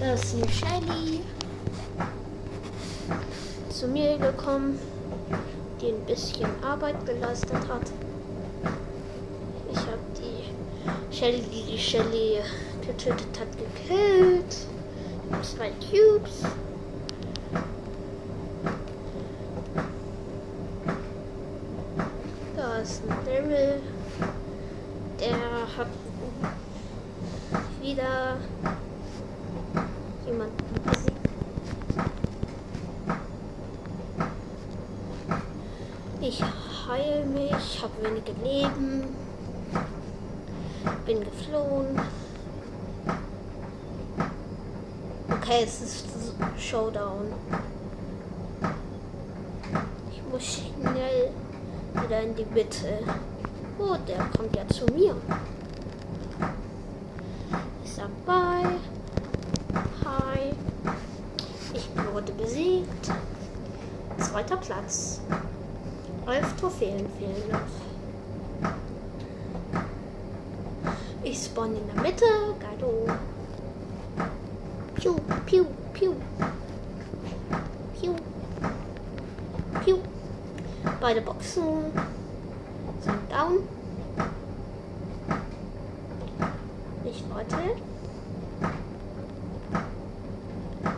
Da 0.00 0.14
ist 0.14 0.34
die 0.34 0.52
Shelly 0.52 1.20
zu 3.70 3.88
mir 3.88 4.18
gekommen, 4.18 4.78
die 5.80 5.88
ein 5.88 6.06
bisschen 6.06 6.48
Arbeit 6.62 7.04
geleistet 7.06 7.68
hat. 7.68 7.90
Ich 9.70 9.78
habe 9.78 9.98
die 10.18 11.14
Shelly, 11.14 11.42
die 11.42 11.72
die 11.72 11.78
Shelly 11.78 12.38
getötet 12.86 13.38
hat, 13.38 13.48
gekillt. 13.58 14.56
Zwei 15.42 15.70
Cubes. 15.90 16.42
ist 22.82 23.00
ein 23.08 23.24
Daryl. 23.24 23.80
Der 25.20 25.36
hat 25.76 25.86
wieder 27.80 28.36
jemanden 30.26 30.74
besiegt. 30.84 31.12
Ich 36.20 36.42
heile 36.88 37.24
mich, 37.26 37.82
habe 37.82 37.92
wenige 38.02 38.32
Leben, 38.42 39.16
bin 41.06 41.20
geflohen. 41.20 42.00
Okay, 45.30 45.51
es 45.62 45.80
ist 45.80 46.06
Showdown. 46.58 47.32
Ich 50.10 50.20
muss 50.30 50.42
schnell 50.42 51.30
wieder 52.02 52.22
in 52.22 52.34
die 52.34 52.46
Mitte. 52.46 52.98
Oh, 53.78 53.96
der 54.08 54.18
kommt 54.36 54.56
ja 54.56 54.66
zu 54.68 54.84
mir. 54.86 55.14
Sag 57.84 58.08
bye. 58.26 58.76
Hi. 60.04 60.52
Ich 61.74 61.88
wurde 62.12 62.32
besiegt. 62.32 63.12
Zweiter 64.18 64.56
Platz. 64.56 65.20
Elf 66.26 66.56
Trophäen 66.56 67.06
fehlen 67.18 67.50
noch. 67.50 67.60
Ich 71.22 71.44
spawn 71.44 71.76
in 71.76 71.86
der 71.94 72.02
Mitte. 72.02 72.24
Geilo. 72.58 73.06
Piu, 75.02 75.16
piu, 75.46 75.66
piu. 75.92 76.14
Piu. 78.00 78.14
Piu. 79.84 79.98
Beide 81.00 81.20
Boxen 81.22 81.90
sind 83.00 83.32
down. 83.32 83.66
Ich 87.04 87.24
warte. 87.28 87.56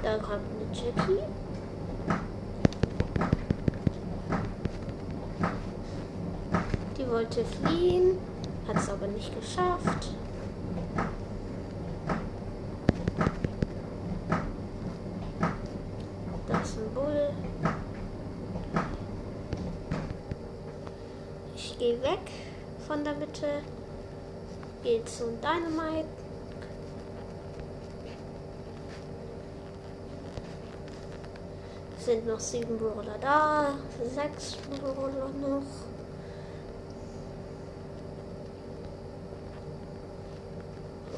Da 0.03 0.19
kommt 0.19 0.43
eine 0.53 0.67
Jackie. 0.71 1.23
Die 6.99 7.11
wollte 7.11 7.43
fliehen, 7.43 8.19
hat 8.69 8.77
es 8.77 8.91
aber 8.91 9.07
nicht 9.07 9.35
geschafft. 9.35 10.11
Geh 21.85 22.01
weg 22.01 22.31
von 22.87 23.05
der 23.05 23.13
Mitte. 23.15 23.61
geht's 24.83 25.21
um 25.21 25.39
Dynamite. 25.41 26.09
Sind 31.99 32.27
noch 32.27 32.41
sieben 32.41 32.79
Brawler 32.79 33.19
da, 33.21 33.75
sechs 34.15 34.57
Brawler 34.57 35.29
noch. 35.41 35.63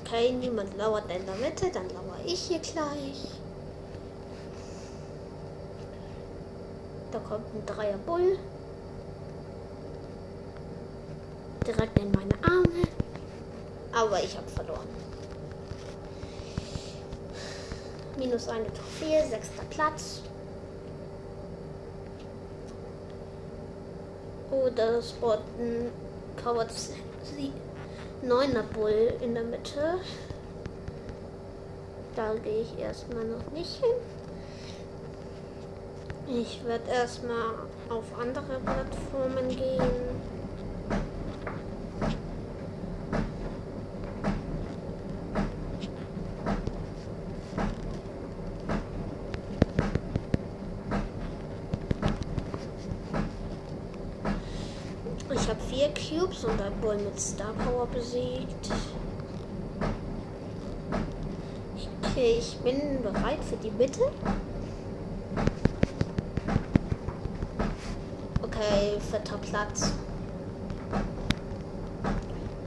Okay, 0.00 0.32
niemand 0.32 0.76
lauert 0.76 1.08
in 1.12 1.26
der 1.26 1.34
Mitte, 1.36 1.70
dann 1.70 1.88
lauere 1.90 2.24
ich 2.24 2.40
hier 2.40 2.58
gleich. 2.58 3.38
Da 7.12 7.18
kommt 7.20 7.54
ein 7.54 7.66
Dreier 7.66 7.98
Bull. 7.98 8.36
Direkt 11.76 11.98
in 11.98 12.10
meine 12.10 12.34
Arme. 12.42 12.88
Aber 13.92 14.22
ich 14.22 14.34
habe 14.34 14.48
verloren. 14.48 14.88
Minus 18.16 18.48
eine 18.48 18.72
Trophäe, 18.72 19.26
sechster 19.28 19.62
Platz. 19.68 20.22
Oh, 24.50 24.70
da 24.74 25.02
spawnt 25.02 25.42
ein 25.58 25.90
Coward 26.42 26.70
Neuner 28.22 28.62
Bull 28.62 29.12
in 29.20 29.34
der 29.34 29.44
Mitte. 29.44 29.98
Da 32.14 32.34
gehe 32.36 32.62
ich 32.62 32.78
erstmal 32.78 33.24
noch 33.24 33.50
nicht 33.52 33.76
hin. 33.76 33.96
Ich 36.26 36.64
werde 36.64 36.90
erstmal 36.90 37.54
auf 37.90 38.04
andere 38.18 38.58
Plattformen 38.60 39.48
gehen. 39.48 40.16
Ich 55.28 55.48
habe 55.48 55.60
vier 55.60 55.90
Cubes 55.90 56.44
und 56.44 56.60
ein 56.60 56.72
Bull 56.86 56.98
mit 56.98 57.18
Star 57.20 57.52
Power 57.64 57.86
besiegt. 57.86 58.70
Okay, 62.00 62.36
ich 62.38 62.56
bin 62.58 63.02
bereit 63.02 63.42
für 63.42 63.56
die 63.56 63.72
Mitte. 63.72 64.02
Okay, 68.40 69.00
vierter 69.10 69.38
Platz. 69.38 69.90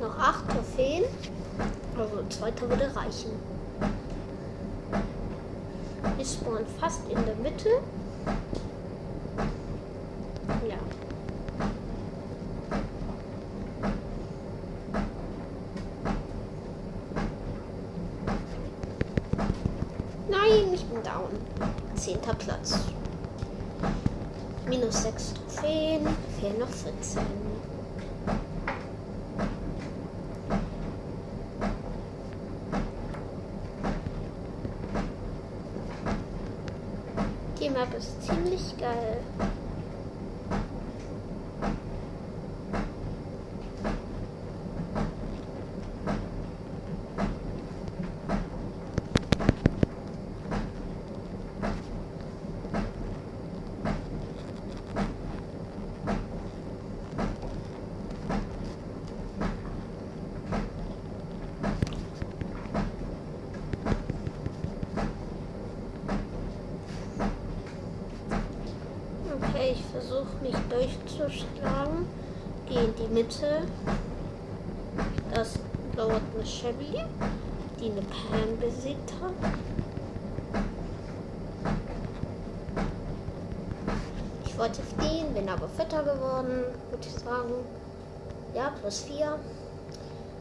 Noch 0.02 0.20
acht 0.20 0.50
Trophäen. 0.50 1.06
Also 1.98 2.22
zweiter 2.28 2.70
würde 2.70 2.94
reichen. 2.94 3.32
Ich 6.18 6.34
spawn 6.34 6.66
fast 6.78 7.10
in 7.10 7.26
der 7.26 7.36
Mitte. 7.36 7.70
Ja. 10.68 10.76
Nein, 20.30 20.74
ich 20.74 20.86
bin 20.86 20.99
down. 21.10 21.30
Zehnter 21.96 22.34
Platz. 22.36 22.80
Minus 24.68 25.04
6 25.04 25.34
Trophäen, 25.34 26.08
fehlen 26.40 26.60
noch 26.60 26.70
14. 26.70 27.24
Die 37.60 37.70
Map 37.70 37.94
ist 37.98 38.24
ziemlich 38.24 38.78
geil. 38.80 39.18
Okay, 69.60 69.74
ich 69.74 69.84
versuche 69.92 70.36
mich 70.42 70.56
durchzuschlagen. 70.70 72.08
Gehe 72.68 72.84
in 72.84 72.96
die 73.10 73.14
Mitte. 73.14 73.64
Das 75.34 75.54
dauert 75.96 76.22
eine 76.36 76.46
Shelly, 76.46 77.04
die 77.80 77.92
eine 77.92 78.02
Pam 78.02 78.58
besiegt 78.60 79.14
hat. 79.22 79.34
Ich 84.46 84.58
wollte 84.58 84.82
fliehen, 84.82 85.34
bin 85.34 85.48
aber 85.48 85.70
fitter 85.70 86.04
geworden, 86.04 86.64
würde 86.90 87.08
ich 87.08 87.24
sagen. 87.24 87.54
Ja, 88.54 88.74
plus 88.82 89.02
vier. 89.02 89.40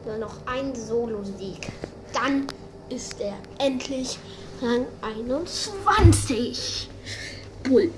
Nur 0.07 0.16
noch 0.18 0.35
ein 0.46 0.74
Solo-Sieg. 0.74 1.70
Dann 2.12 2.46
ist 2.88 3.20
er 3.20 3.35
endlich 3.59 4.18
Rang 4.62 4.87
21. 5.02 6.88
Bull. 7.62 7.90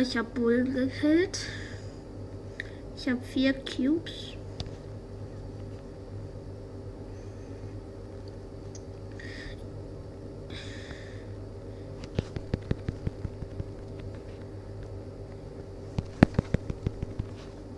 Ich 0.00 0.16
habe 0.16 0.28
Bull 0.30 0.64
gekillt. 0.64 1.40
Ich 2.96 3.06
habe 3.06 3.20
vier 3.20 3.52
Cubes. 3.52 4.34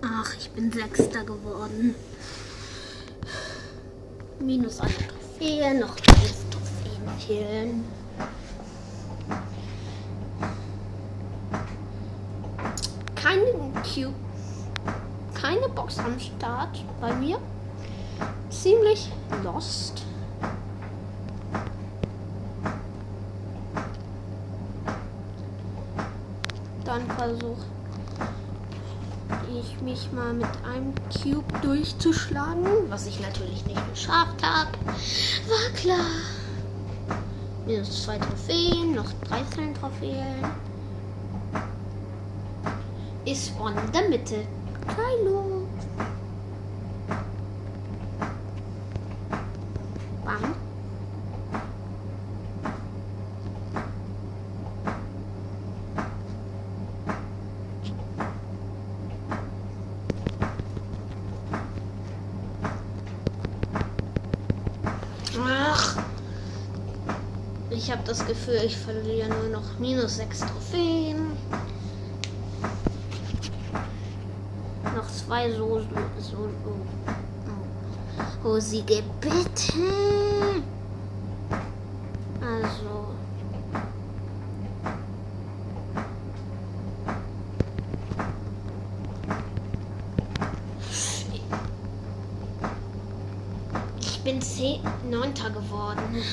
Ach, 0.02 0.34
ich 0.38 0.48
bin 0.50 0.70
Sechster 0.70 1.24
geworden. 1.24 1.96
Minus 4.38 4.80
eine 4.80 4.92
Trophäe, 4.92 5.74
noch 5.74 5.96
elf 5.96 6.36
Trophäen 6.50 7.18
killen. 7.18 7.84
Keinen 13.14 13.72
Cube, 13.84 14.14
keine 15.32 15.68
Box 15.68 15.91
am 16.04 16.18
Start 16.18 16.84
bei 17.00 17.12
mir. 17.14 17.38
Ziemlich 18.50 19.10
lost. 19.42 20.02
Dann 26.84 27.06
versuche 27.16 27.64
ich 29.54 29.80
mich 29.80 30.10
mal 30.12 30.32
mit 30.32 30.48
einem 30.64 30.92
Cube 31.10 31.60
durchzuschlagen, 31.62 32.66
was 32.88 33.06
ich 33.06 33.20
natürlich 33.20 33.64
nicht 33.66 33.90
geschafft 33.90 34.42
habe. 34.42 34.72
War 35.48 35.70
klar. 35.74 36.10
Minus 37.66 38.02
zwei 38.02 38.18
Trophäen, 38.18 38.94
noch 38.94 39.10
13 39.28 39.74
Trophäen. 39.74 40.44
Ist 43.24 43.50
von 43.50 43.74
der 43.94 44.08
Mitte. 44.08 44.46
Kylo. 44.88 45.61
Wofür 68.44 68.64
ich 68.64 68.76
verliere 68.76 69.28
nur 69.28 69.60
noch 69.60 69.78
minus 69.78 70.16
6 70.16 70.40
Trophäen. 70.40 71.36
Noch 74.96 75.06
zwei 75.06 75.48
Soßen. 75.48 75.88
So, 76.18 76.48
oh. 76.66 76.70
oh, 78.42 78.48
oh 78.48 78.58
Siege, 78.58 79.04
bitte. 79.20 79.78
Also. 82.40 83.14
Ich 94.00 94.20
bin 94.24 94.42
10, 94.42 94.80
9. 95.10 95.32
geworden. 95.54 96.24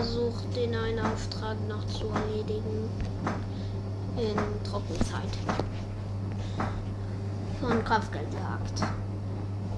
Versuche 0.00 0.48
den 0.56 0.74
einen 0.74 0.98
Auftrag 0.98 1.56
noch 1.68 1.86
zu 1.86 2.06
erledigen 2.08 2.88
in 4.16 4.64
Trockenzeit. 4.64 5.28
Von 7.60 7.84
Kraftgeldjagd. 7.84 8.80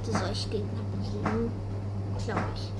Das 0.06 0.20
soll 0.20 0.30
ich 0.30 0.48
Gegner 0.48 0.80
besiegen, 0.96 1.50
glaube 2.24 2.40
ich. 2.54 2.72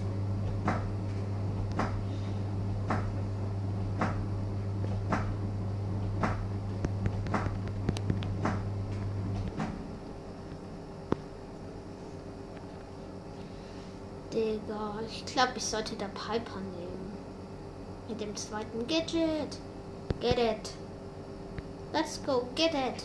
Digga, 14.32 15.01
ich 15.09 15.26
glaube, 15.26 15.53
ich 15.57 15.64
sollte 15.64 15.97
der 15.97 16.07
Piper 16.07 16.61
nehmen. 16.61 16.82
Dem 18.23 18.37
zweiten 18.37 18.87
Gadget. 18.87 19.59
Get 20.20 20.39
it. 20.39 20.70
Let's 21.93 22.20
go, 22.25 22.47
get 22.55 22.73
it. 22.73 23.03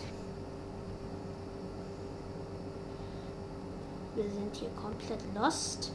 Wir 4.14 4.26
sind 4.26 4.56
hier 4.56 4.70
komplett 4.80 5.18
lost. 5.34 5.92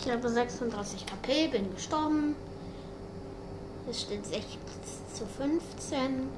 Ich 0.00 0.10
habe 0.10 0.30
36 0.30 1.04
KP, 1.04 1.48
bin 1.48 1.74
gestorben. 1.74 2.36
Es 3.94 4.00
steht 4.00 4.26
6 4.26 4.44
zu 5.14 5.24
15. 5.24 6.28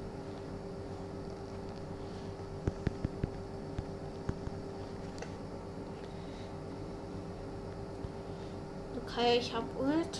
Okay, 9.03 9.39
ich 9.39 9.51
hab 9.55 9.63
Ult. 9.79 10.19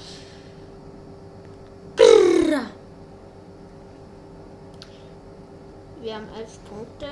Wir 6.01 6.15
haben 6.15 6.27
11 6.35 6.59
Punkte. 6.67 7.05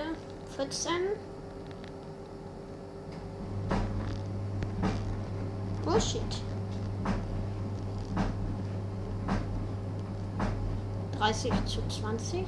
14. 0.56 0.92
Bullshit. 5.84 6.45
30 11.26 11.52
zu 11.66 11.82
20. 11.88 12.46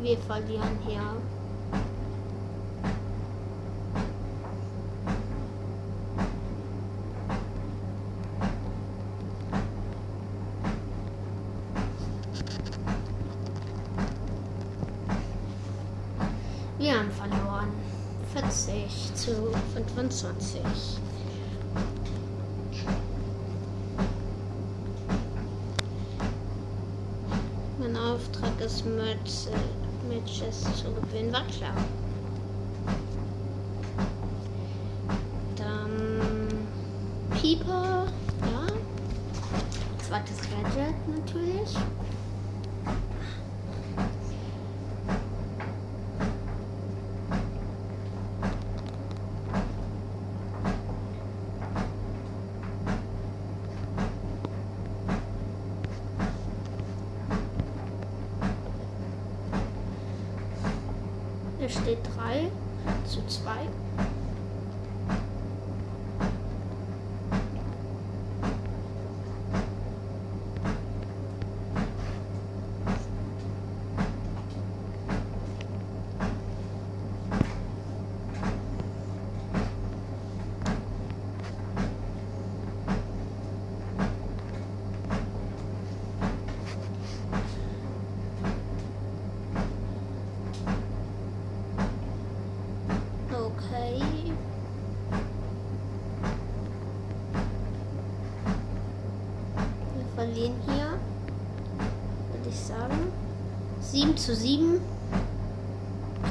Wir 0.00 0.16
verlieren 0.18 0.78
hier 0.86 1.02
Wir 16.78 16.96
haben 16.96 17.10
verloren. 17.10 17.72
40 18.32 19.14
zu 19.16 19.52
25. 19.94 20.60
Mein 27.78 27.96
Auftrag 27.96 28.60
ist, 28.60 28.84
Matches 28.86 29.48
zu 30.76 30.92
gewinnen, 30.92 31.32
war 31.32 31.46
klar. 31.46 31.74
Dann 35.56 36.48
Pieper, 37.40 38.06
ja. 38.40 38.66
Zweites 40.06 40.38
Gadget 40.40 40.94
natürlich. 41.08 41.76
Steht 61.68 61.98
3 62.16 62.50
zu 63.06 63.20
2. 63.26 63.50
Okay. 93.30 94.00
Wir 100.16 100.17
verlieren 100.28 100.54
hier, 100.66 100.98
würde 102.32 102.48
ich 102.48 102.60
sagen. 102.60 103.12
7 103.80 104.16
zu 104.16 104.34
7. 104.34 104.80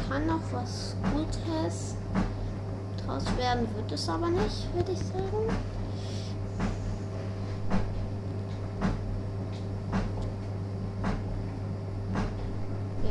Kann 0.10 0.28
noch 0.28 0.42
was 0.52 0.96
Gutes 1.14 1.96
draus 3.04 3.24
werden, 3.38 3.68
wird 3.76 3.92
es 3.92 4.08
aber 4.08 4.30
nicht, 4.30 4.68
würde 4.76 4.92
ich 4.92 5.00
sagen. 5.00 5.50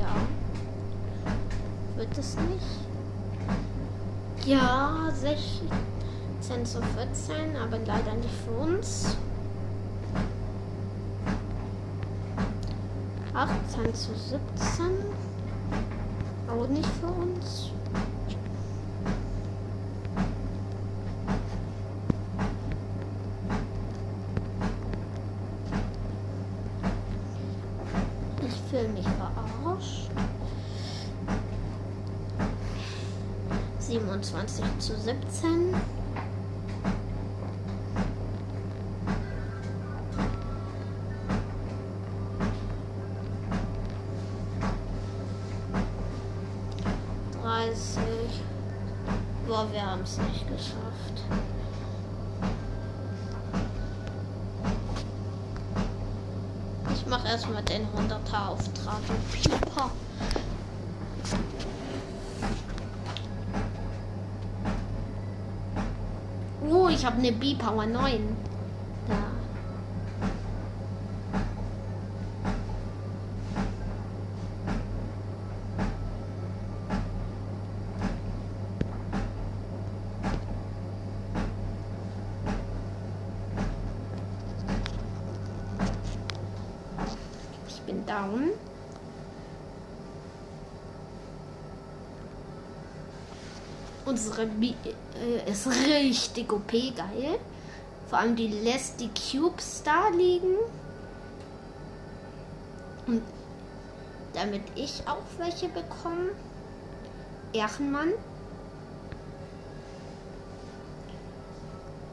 Ja. 0.01 0.15
Wird 1.97 2.19
es 2.19 2.37
nicht. 2.37 2.87
Ja, 4.47 5.11
16 5.13 6.65
zu 6.65 6.81
14, 6.81 7.57
aber 7.57 7.79
leider 7.79 8.15
nicht 8.15 8.35
für 8.45 8.53
uns. 8.53 9.17
18 13.37 13.95
zu 13.95 14.15
17, 14.15 14.41
auch 16.49 16.67
nicht 16.69 16.89
für 16.89 17.07
uns. 17.09 17.71
Ich 28.41 28.71
fühle 28.71 28.89
mich 28.89 29.05
verarscht. 29.05 30.11
27 33.81 34.65
zu 34.79 34.99
17. 34.99 35.75
aber 49.57 49.73
wir 49.73 49.83
haben 49.83 50.03
es 50.03 50.19
nicht 50.19 50.47
geschafft. 50.49 51.23
Ich 57.07 57.11
mache 57.13 57.29
erstmal 57.29 57.63
den 57.63 57.87
100er 57.87 58.49
Auftrag. 58.49 58.99
Pieper. 59.33 59.93
Oh, 66.69 66.89
ich 66.89 67.07
habe 67.07 67.19
eine 67.19 67.31
B-Power 67.31 67.87
9. 67.87 68.37
Da. 69.07 69.15
Ich 87.69 87.83
bin 87.83 88.05
down. 88.05 88.51
Äh, 94.29 95.51
ist 95.51 95.67
richtig 95.67 96.53
OP 96.53 96.71
geil. 96.71 97.39
Vor 98.09 98.19
allem 98.19 98.37
die 98.37 98.49
lässt 98.49 99.01
die 99.01 99.09
Cubes 99.09 99.83
da 99.85 100.09
liegen. 100.09 100.57
Und 103.07 103.23
damit 104.35 104.63
ich 104.75 105.03
auch 105.07 105.23
welche 105.39 105.69
bekomme. 105.69 106.31
Ehrenmann. 107.53 108.13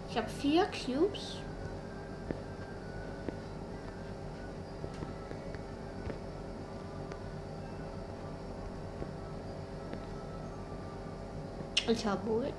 Ich 0.10 0.18
habe 0.18 0.30
vier 0.30 0.66
Cubes. 0.66 1.38
Ich 11.86 12.06
habe 12.06 12.26
Bolt. 12.26 12.54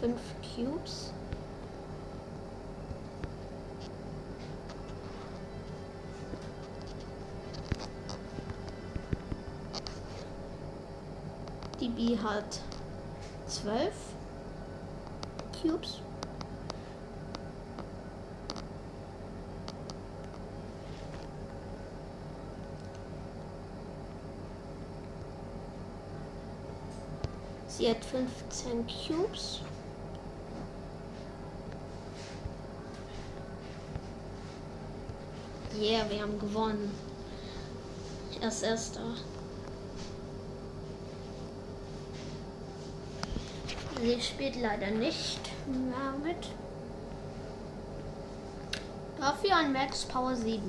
Fünf 0.00 0.18
Cubes. 0.54 1.12
Die 11.78 11.88
B 11.88 12.16
hat 12.16 12.60
zwölf 13.46 13.92
Cubes. 15.60 16.00
Sie 27.78 27.88
hat 27.88 28.04
15 28.04 28.84
Cubes. 28.88 29.60
Yeah, 35.80 36.10
wir 36.10 36.22
haben 36.22 36.40
gewonnen. 36.40 36.92
Er 38.40 38.48
ist 38.48 38.62
erster. 38.64 39.14
Sie 44.02 44.20
spielt 44.20 44.60
leider 44.60 44.90
nicht 44.90 45.40
mehr 45.68 46.14
mit. 46.24 46.48
Dafür 49.20 49.54
ein 49.54 49.72
Max 49.72 50.04
Power 50.04 50.34
7. 50.34 50.62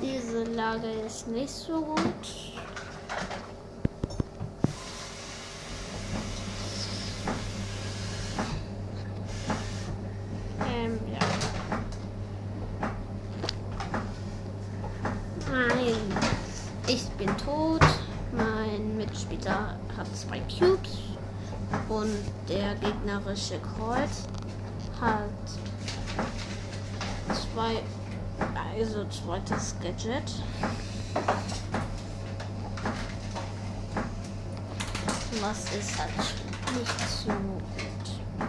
Diese 0.00 0.44
Lage 0.44 0.88
nicht 1.32 1.50
so 1.50 1.80
gut. 1.80 2.04
Ähm, 10.66 10.98
ja. 11.12 11.18
Nein. 15.50 15.96
Ich 16.86 17.04
bin 17.10 17.36
tot. 17.36 17.82
Mein 18.32 18.96
Mitspieler 18.96 19.78
hat 19.96 20.16
zwei 20.16 20.40
Cubes. 20.40 20.98
Und 21.88 22.16
der 22.48 22.74
gegnerische 22.76 23.58
Kreuz 23.60 24.24
hat 25.00 25.28
zwei 27.34 27.82
also 28.78 29.04
zweites 29.06 29.74
Gadget. 29.82 30.32
Was 35.48 35.64
ist 35.74 35.98
halt 35.98 36.10
nicht 36.76 37.08
so 37.08 37.30
gut. 37.32 38.46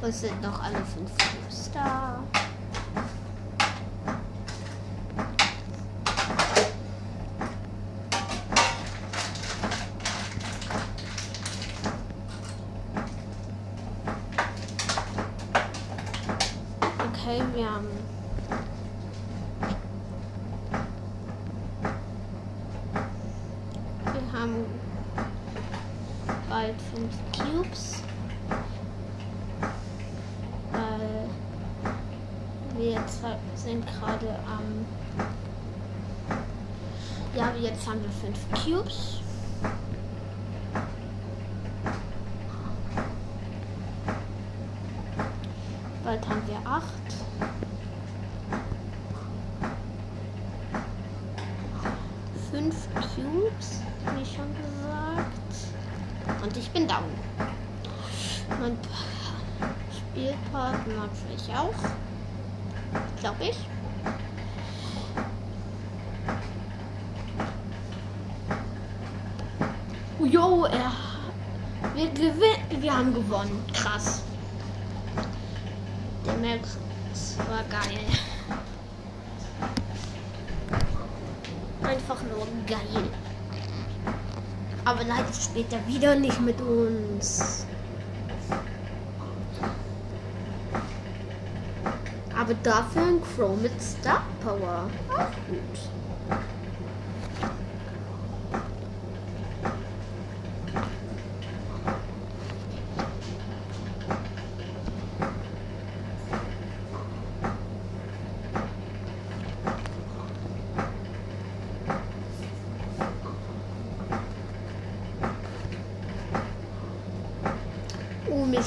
Es 0.00 0.20
sind 0.22 0.40
noch 0.40 0.62
alle 0.62 0.78
fünf 0.86 1.10
Cubes 1.18 1.70
da. 1.74 2.22
Okay, 17.12 17.42
wir 17.54 17.70
haben 17.70 17.86
Wir 24.04 24.40
haben 24.40 24.64
bald 26.50 26.74
fünf 26.92 27.14
Cubes. 27.32 28.02
Weil 30.72 31.28
wir 32.76 32.90
jetzt 32.92 33.22
halt 33.22 33.38
sind 33.54 33.86
gerade 33.86 34.28
am. 34.46 34.84
Ja, 37.36 37.52
jetzt 37.60 37.86
haben 37.86 38.02
wir 38.02 38.09
fünf 38.20 38.64
Cubes. 38.64 39.20
Bald 46.04 46.28
haben 46.28 46.42
wir 46.46 46.58
acht. 46.70 46.84
Fünf 52.50 52.74
Cubes, 52.94 53.80
wie 54.16 54.24
schon 54.24 54.48
gesagt. 54.56 56.42
Und 56.42 56.56
ich 56.56 56.70
bin 56.70 56.88
down. 56.88 57.04
Mein 58.60 58.76
Pa- 58.76 59.68
Spielpartner 59.96 61.08
vielleicht 61.12 61.50
auch. 61.58 61.74
Glaube 63.20 63.44
ich. 63.44 63.69
Er. 70.66 70.92
Wir 71.94 72.08
gewinnen. 72.10 72.80
Wir 72.80 72.96
haben 72.96 73.14
gewonnen. 73.14 73.64
Krass. 73.72 74.22
Der 76.26 76.34
Max 76.34 76.76
war 77.48 77.64
geil. 77.70 78.00
Einfach 81.82 82.22
nur 82.22 82.46
geil. 82.66 83.04
Aber 84.84 85.04
leider 85.04 85.32
spielt 85.32 85.72
er 85.72 85.86
wieder 85.86 86.14
nicht 86.14 86.40
mit 86.40 86.60
uns. 86.60 87.66
Aber 92.38 92.54
dafür 92.62 93.02
ein 93.02 93.20
Crow 93.22 93.60
mit 93.60 93.80
Star 93.82 94.22
Power. 94.42 94.88
Auch 95.10 95.48
gut. 95.48 95.99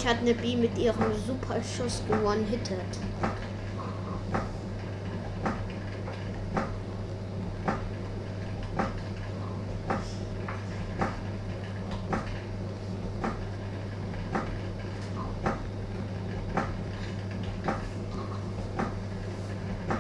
Mich 0.04 0.10
hat 0.10 0.20
eine 0.20 0.34
B 0.34 0.56
mit 0.58 0.78
ihrem 0.78 1.14
Superschuss 1.26 2.02
gewonnen-hittet. 2.10 2.78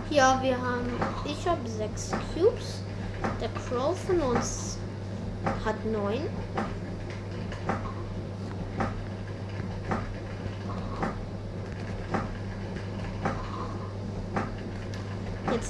Ja, 0.10 0.40
wir 0.44 0.62
haben. 0.62 0.92
Ich 1.26 1.48
habe 1.48 1.68
sechs 1.68 2.12
Cubes. 2.34 2.84
Der 3.42 3.50
Crow 3.50 3.98
von 3.98 4.20
uns 4.20 4.78
hat 5.66 5.84
neun. 5.86 6.30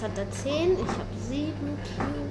Hat 0.03 0.17
er 0.17 0.29
zehn. 0.31 0.73
Ich 0.73 0.79
habe 0.79 1.17
sieben 1.29 1.77
Cubes. 1.95 2.22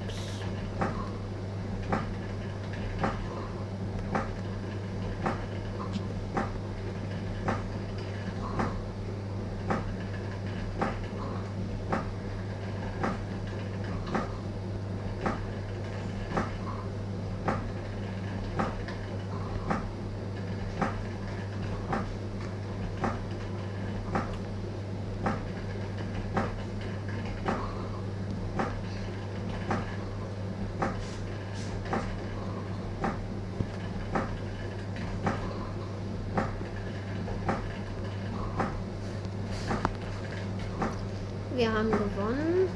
Wir 41.55 41.71
haben 41.71 41.91
gewonnen 41.91 42.67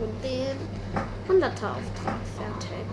und 0.00 0.24
den 0.24 0.58
100er 1.28 1.50
Auftrag 1.50 2.18
fertig. 2.36 2.84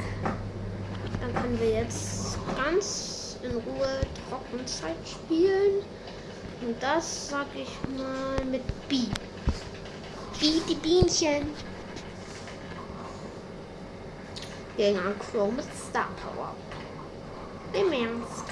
Dann 1.19 1.33
können 1.33 1.59
wir 1.59 1.69
jetzt 1.81 2.37
ganz 2.55 3.37
in 3.41 3.49
Ruhe 3.51 4.01
Trockenzeit 4.29 4.97
spielen. 5.03 5.81
Und 6.61 6.75
das 6.79 7.29
sag 7.29 7.47
ich 7.55 7.75
mal 7.97 8.45
mit 8.45 8.61
B. 8.87 8.97
B, 10.39 10.61
die 10.69 10.75
Bienchen. 10.75 11.49
Gegen 14.77 14.99
einen 14.99 15.17
Crow 15.17 15.51
mit 15.51 15.65
Star 15.89 16.09
Power. 16.21 16.55
Im 17.73 17.91
Ernst. 17.91 18.50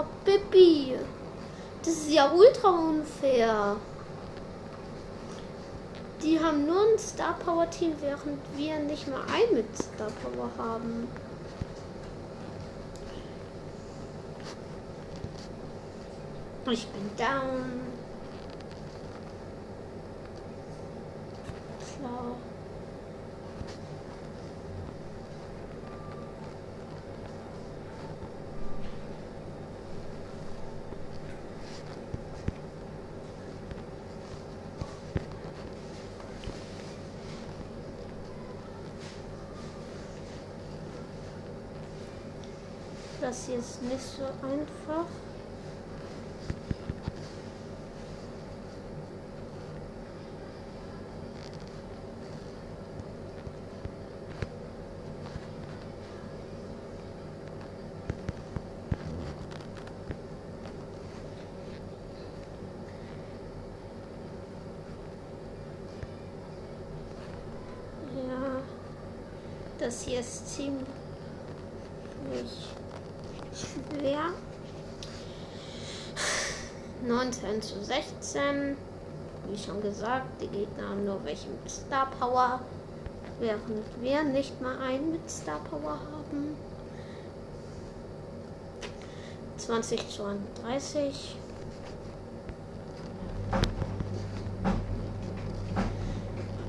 Habibi. 0.00 0.96
Das 1.82 1.94
ist 1.94 2.10
ja 2.10 2.30
ultra 2.32 2.68
unfair. 2.68 3.76
Die 6.22 6.38
haben 6.38 6.66
nur 6.66 6.80
ein 6.80 6.98
Star 6.98 7.34
Power 7.44 7.68
Team, 7.70 7.94
während 8.00 8.38
wir 8.56 8.78
nicht 8.80 9.08
mal 9.08 9.22
ein 9.22 9.54
mit 9.54 9.66
Star 9.76 10.10
Power 10.22 10.50
haben. 10.58 11.08
Ich 16.70 16.86
bin 16.88 17.10
down. 17.16 17.80
Schlau. 21.80 22.36
Ist 43.48 43.82
nicht 43.82 44.00
so 44.00 44.24
einfach. 44.24 45.06
Ja, 68.14 68.62
das 69.78 70.02
hier 70.02 70.20
ist 70.20 70.54
ziemlich 70.54 70.89
19 77.06 77.62
zu 77.62 77.82
16. 77.82 78.76
Wie 79.48 79.58
schon 79.58 79.80
gesagt, 79.80 80.40
die 80.40 80.48
Gegner 80.48 80.90
haben 80.90 81.04
nur 81.04 81.24
welche 81.24 81.48
mit 81.48 81.70
Star 81.70 82.08
Power, 82.18 82.60
während 83.38 83.62
wir 84.00 84.22
nicht 84.22 84.60
mal 84.60 84.78
einen 84.78 85.12
mit 85.12 85.30
Star 85.30 85.60
Power 85.70 85.98
haben. 86.12 86.56
20 89.56 90.08
zu 90.08 90.24
31. 90.24 91.36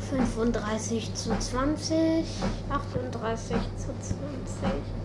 Fünfunddreißig 0.10 1.14
zu 1.14 1.38
zwanzig, 1.40 2.26
achtunddreißig 2.70 3.62
zu 3.78 3.88
zwanzig. 4.02 5.01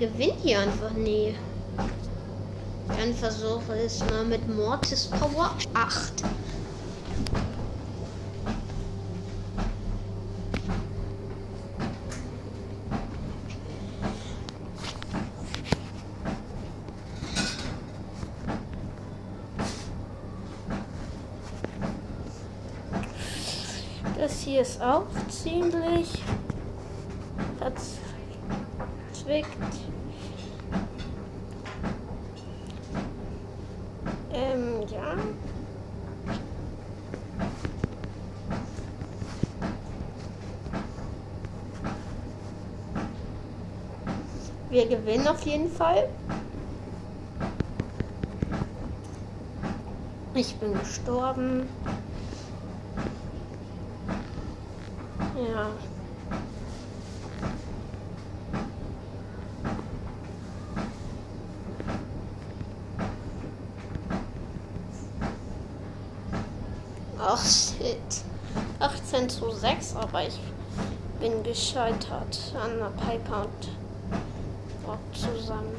Wir 0.00 0.08
gewinnen 0.08 0.38
hier 0.42 0.60
einfach 0.60 0.92
nie. 0.92 1.34
Dann 2.88 3.12
versuche 3.12 3.74
es 3.74 4.00
mal 4.08 4.24
mit 4.24 4.48
Mortis 4.48 5.08
Power 5.08 5.54
8. 5.74 6.24
Das 24.18 24.40
hier 24.40 24.62
ist 24.62 24.80
auch 24.80 25.04
ziemlich 25.28 26.22
verzwickt. 27.58 28.06
Ähm, 34.32 34.82
ja. 34.90 35.16
Wir 44.70 44.79
gewinnen 44.90 45.28
auf 45.28 45.40
jeden 45.46 45.70
Fall. 45.70 46.08
Ich 50.34 50.54
bin 50.56 50.78
gestorben. 50.78 51.68
Ja. 55.36 55.66
Ach 67.18 67.44
shit. 67.44 67.96
18 68.80 69.28
zu 69.28 69.50
6, 69.50 69.94
aber 69.94 70.26
ich 70.26 70.38
bin 71.20 71.42
gescheitert 71.42 72.54
an 72.60 72.78
der 72.78 72.92
Piper 73.04 73.42
und 73.42 73.69
zusammen. 75.50 75.74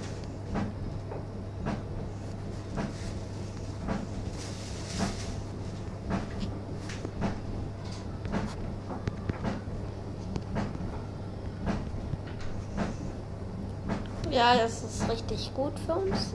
Ja, 14.30 14.56
das 14.56 14.84
ist 14.84 15.10
richtig 15.10 15.54
gut 15.54 15.74
für 15.86 15.96
uns. 15.96 16.34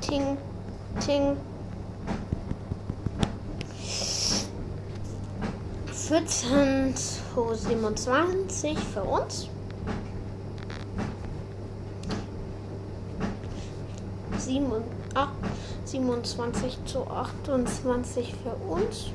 Ting, 0.00 0.38
ting. 1.04 1.36
14 5.92 6.94
zu 7.34 7.54
27 7.54 8.78
für 8.78 9.02
uns. 9.02 9.48
7, 14.38 14.66
8, 15.14 15.28
27 15.84 16.78
zu 16.84 17.06
28 17.06 18.34
für 18.42 18.54
uns. 18.72 19.12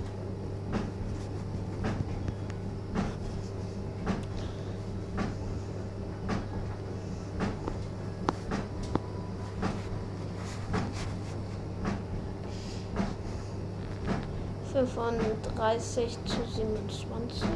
30 15.64 16.18
zu 16.26 16.38
27. 16.56 17.48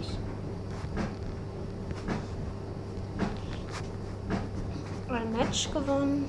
Ein 5.10 5.32
Match 5.58 5.72
gewonnen. 5.74 6.26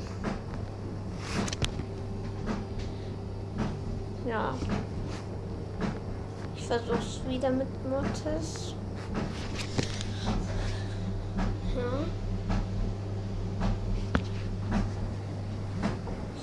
Ja. 4.26 4.54
Ich 6.56 6.66
versuche 6.66 6.98
es 6.98 7.20
wieder 7.28 7.50
mit 7.50 7.66
Mortis. 7.90 8.74
Ja. 11.76 11.98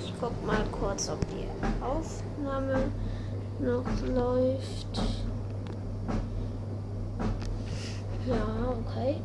Ich 0.04 0.12
guck 0.20 0.46
mal 0.46 0.64
kurz, 0.70 1.08
ob 1.08 1.18
die 1.30 1.48
Aufnahme 1.82 2.92
noch 3.58 3.84
läuft. 4.14 5.02
Ja, 8.26 8.36
okay. 8.70 9.16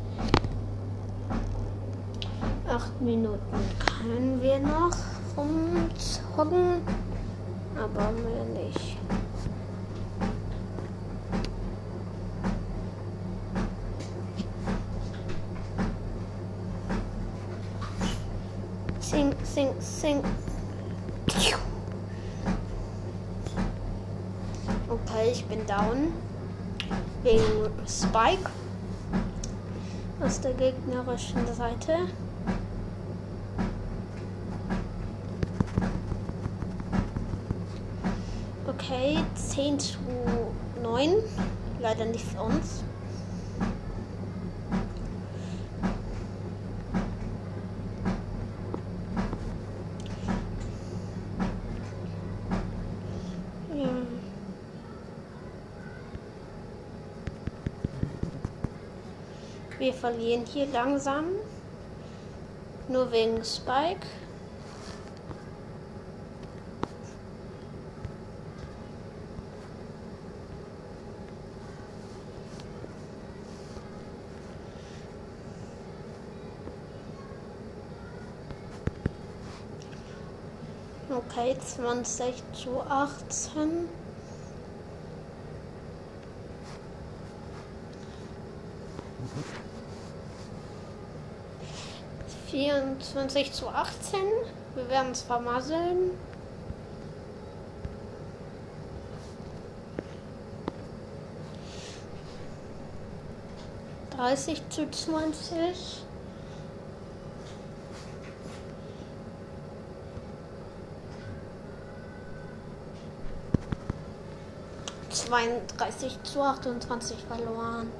Acht 2.68 3.02
Minuten 3.32 3.76
können 3.78 4.42
wir 4.42 4.58
noch 4.58 4.94
rumzocken, 5.36 6.82
aber 7.76 8.10
mehr 8.12 8.44
nicht. 8.44 8.98
Sing, 19.00 19.34
sing, 19.42 19.68
sing. 19.80 20.22
Okay, 24.88 25.30
ich 25.32 25.44
bin 25.46 25.66
down. 25.66 26.12
Wegen 27.22 27.42
Spike. 27.86 28.50
Aus 30.20 30.40
der 30.40 30.52
gegnerischen 30.54 31.46
Seite. 31.54 32.08
Okay, 39.02 39.18
10 39.34 39.80
zu 39.80 39.98
9. 40.80 41.14
Leider 41.80 42.04
nicht 42.04 42.24
für 42.24 42.40
uns. 42.40 42.84
Wir 59.80 59.92
verlieren 59.94 60.44
hier 60.46 60.66
langsam. 60.66 61.24
Nur 62.86 63.10
wegen 63.10 63.44
Spike. 63.44 64.06
Okay, 81.52 81.60
20 81.60 82.34
zu 82.54 82.80
18. 82.80 83.88
24 92.50 93.52
zu 93.52 93.68
18. 93.68 94.20
Wir 94.74 94.88
werden 94.88 95.12
es 95.12 95.22
vermasseln. 95.22 96.12
Dreißig 104.10 104.62
zu 104.70 104.90
zwanzig. 104.90 106.02
Zweiunddreißig 115.32 116.18
zu 116.24 116.42
achtundzwanzig 116.42 117.16
verloren. 117.26 117.90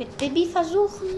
mit 0.00 0.16
Bibi 0.16 0.46
versuchen. 0.46 1.08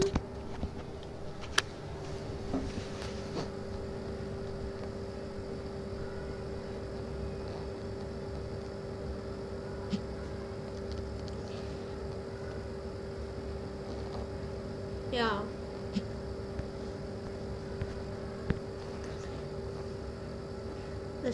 Ja. 15.11 15.43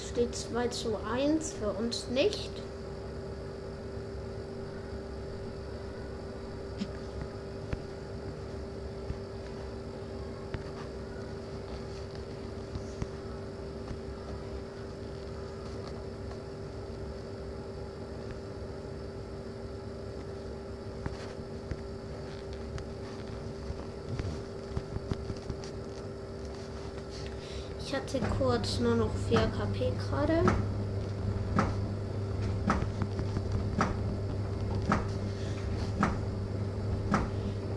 Es 0.01 0.09
steht 0.11 0.33
2 0.33 0.67
zu 0.69 0.97
1 1.11 1.53
für 1.59 1.71
uns 1.71 2.07
nicht. 2.07 2.49
Ich 27.89 27.95
kurz 28.59 28.79
nur 28.79 28.95
noch 28.95 29.11
4 29.29 29.39
KP 29.39 29.93
gerade. 30.09 30.43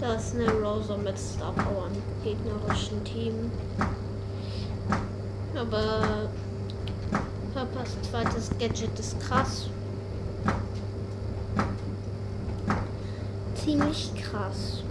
Da 0.01 0.15
ist 0.15 0.35
eine 0.35 0.51
Rosa 0.51 0.97
mit 0.97 1.17
Star 1.17 1.53
Power 1.53 1.87
im 1.87 2.25
gegnerischen 2.25 3.05
Team. 3.05 3.53
Aber 5.55 6.29
Papas 7.55 7.97
zweites 8.11 8.51
Gadget 8.59 8.99
ist 8.99 9.21
krass. 9.21 9.69
Ziemlich 13.55 14.13
krass. 14.17 14.83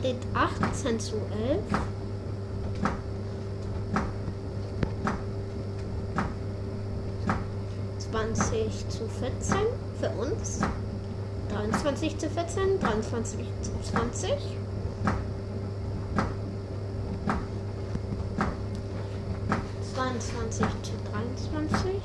steht 0.00 0.16
18 0.34 0.98
zu 0.98 1.16
11. 1.16 1.60
Zwanzig 7.98 8.88
zu 9.00 9.08
14 9.08 9.56
für 9.98 10.10
uns. 10.10 10.60
23 11.48 12.18
zu 12.18 12.28
14, 12.28 12.78
23 12.78 13.46
zu 13.62 13.70
20. 13.92 14.30
Zweiundzwanzig 19.94 20.66
zu 20.82 20.92
dreiundzwanzig. 21.10 22.02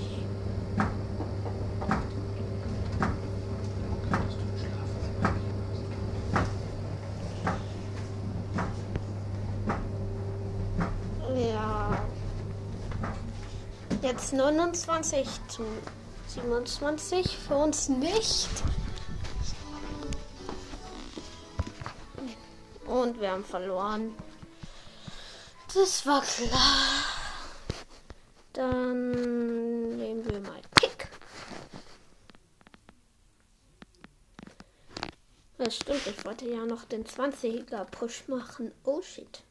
Jetzt 14.01 14.33
29 14.33 15.27
zu 15.47 15.63
27 16.35 17.37
für 17.37 17.55
uns 17.55 17.87
nicht. 17.87 18.49
Und 22.85 23.19
wir 23.21 23.31
haben 23.31 23.45
verloren. 23.45 24.13
Das 25.73 26.05
war 26.05 26.21
klar. 26.21 27.05
Dann 28.51 29.11
nehmen 29.97 30.29
wir 30.29 30.39
mal 30.41 30.61
Kick. 30.79 31.07
Das 35.57 35.75
stimmt, 35.77 36.05
ich 36.05 36.25
wollte 36.25 36.49
ja 36.49 36.65
noch 36.65 36.83
den 36.83 37.05
20er 37.05 37.85
Push 37.85 38.27
machen. 38.27 38.73
Oh 38.83 39.01
shit. 39.01 39.41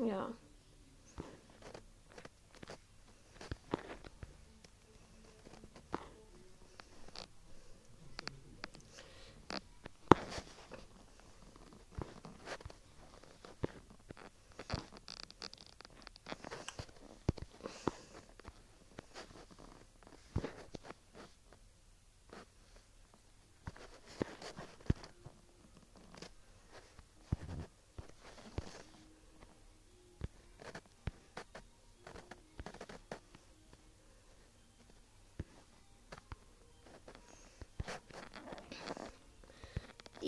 Ja. 0.00 0.32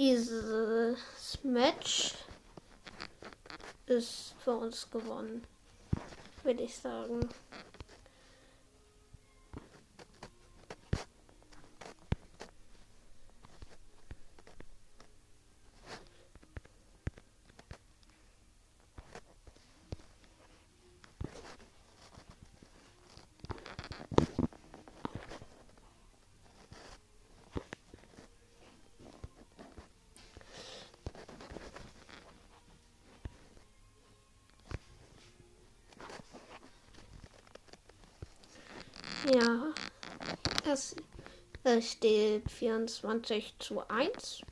Dieses 0.02 0.98
Match 1.44 2.14
ist 3.86 4.34
für 4.42 4.56
uns 4.56 4.90
gewonnen, 4.90 5.46
würde 6.42 6.64
ich 6.64 6.76
sagen. 6.76 7.20
Ja, 39.32 39.72
es, 40.66 40.96
es 41.72 41.92
steht 41.92 42.50
24 42.50 43.54
zu 43.58 43.88
1. 43.88 44.42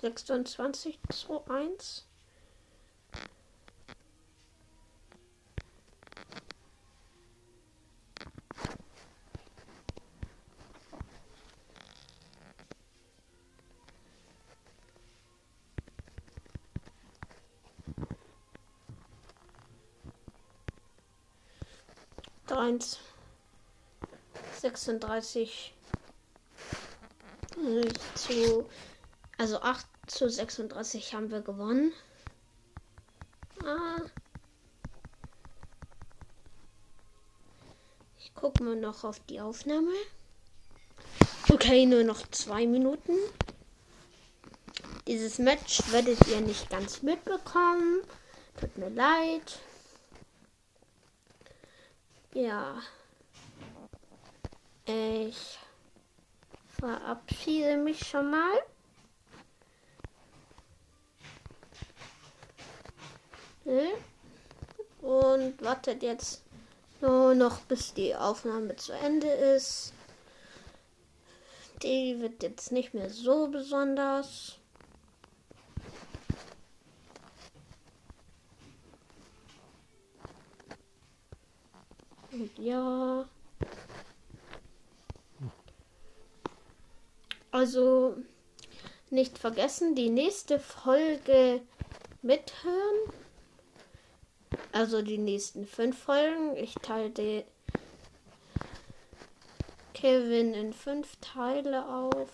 26 0.00 0.98
zu 1.10 1.44
1. 1.48 2.04
Eins. 22.50 22.98
36 24.64 25.74
zu 28.14 28.66
also 29.36 29.60
8 29.60 29.86
zu 30.06 30.30
36 30.30 31.12
haben 31.12 31.30
wir 31.30 31.42
gewonnen. 31.42 31.92
Ah. 33.62 34.00
Ich 38.18 38.34
gucke 38.34 38.62
mal 38.62 38.76
noch 38.76 39.04
auf 39.04 39.20
die 39.28 39.38
Aufnahme. 39.38 39.92
Okay, 41.52 41.84
nur 41.84 42.04
noch 42.04 42.26
zwei 42.30 42.66
Minuten. 42.66 43.12
Dieses 45.06 45.38
Match 45.38 45.82
werdet 45.92 46.26
ihr 46.26 46.40
nicht 46.40 46.70
ganz 46.70 47.02
mitbekommen. 47.02 48.00
Tut 48.58 48.78
mir 48.78 48.88
leid. 48.88 49.60
Ja. 52.32 52.80
Ich 54.86 55.58
verabschiede 56.68 57.78
mich 57.78 58.06
schon 58.06 58.30
mal. 58.30 58.58
Und 65.00 65.62
wartet 65.62 66.02
jetzt 66.02 66.42
nur 67.00 67.34
noch, 67.34 67.60
bis 67.60 67.94
die 67.94 68.14
Aufnahme 68.14 68.76
zu 68.76 68.92
Ende 68.92 69.28
ist. 69.28 69.94
Die 71.82 72.20
wird 72.20 72.42
jetzt 72.42 72.72
nicht 72.72 72.92
mehr 72.94 73.08
so 73.08 73.48
besonders. 73.48 74.58
Und 82.32 82.58
ja. 82.58 83.26
Also 87.54 88.16
nicht 89.10 89.38
vergessen, 89.38 89.94
die 89.94 90.10
nächste 90.10 90.58
Folge 90.58 91.60
mithören. 92.20 93.12
Also 94.72 95.02
die 95.02 95.18
nächsten 95.18 95.64
fünf 95.64 96.02
Folgen. 96.02 96.56
Ich 96.56 96.74
teile 96.74 97.44
Kevin 99.94 100.52
in 100.52 100.72
fünf 100.72 101.14
Teile 101.20 101.86
auf. 101.86 102.28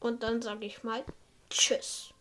Und 0.00 0.22
dann 0.22 0.40
sage 0.40 0.64
ich 0.64 0.82
mal 0.84 1.04
Tschüss. 1.50 2.14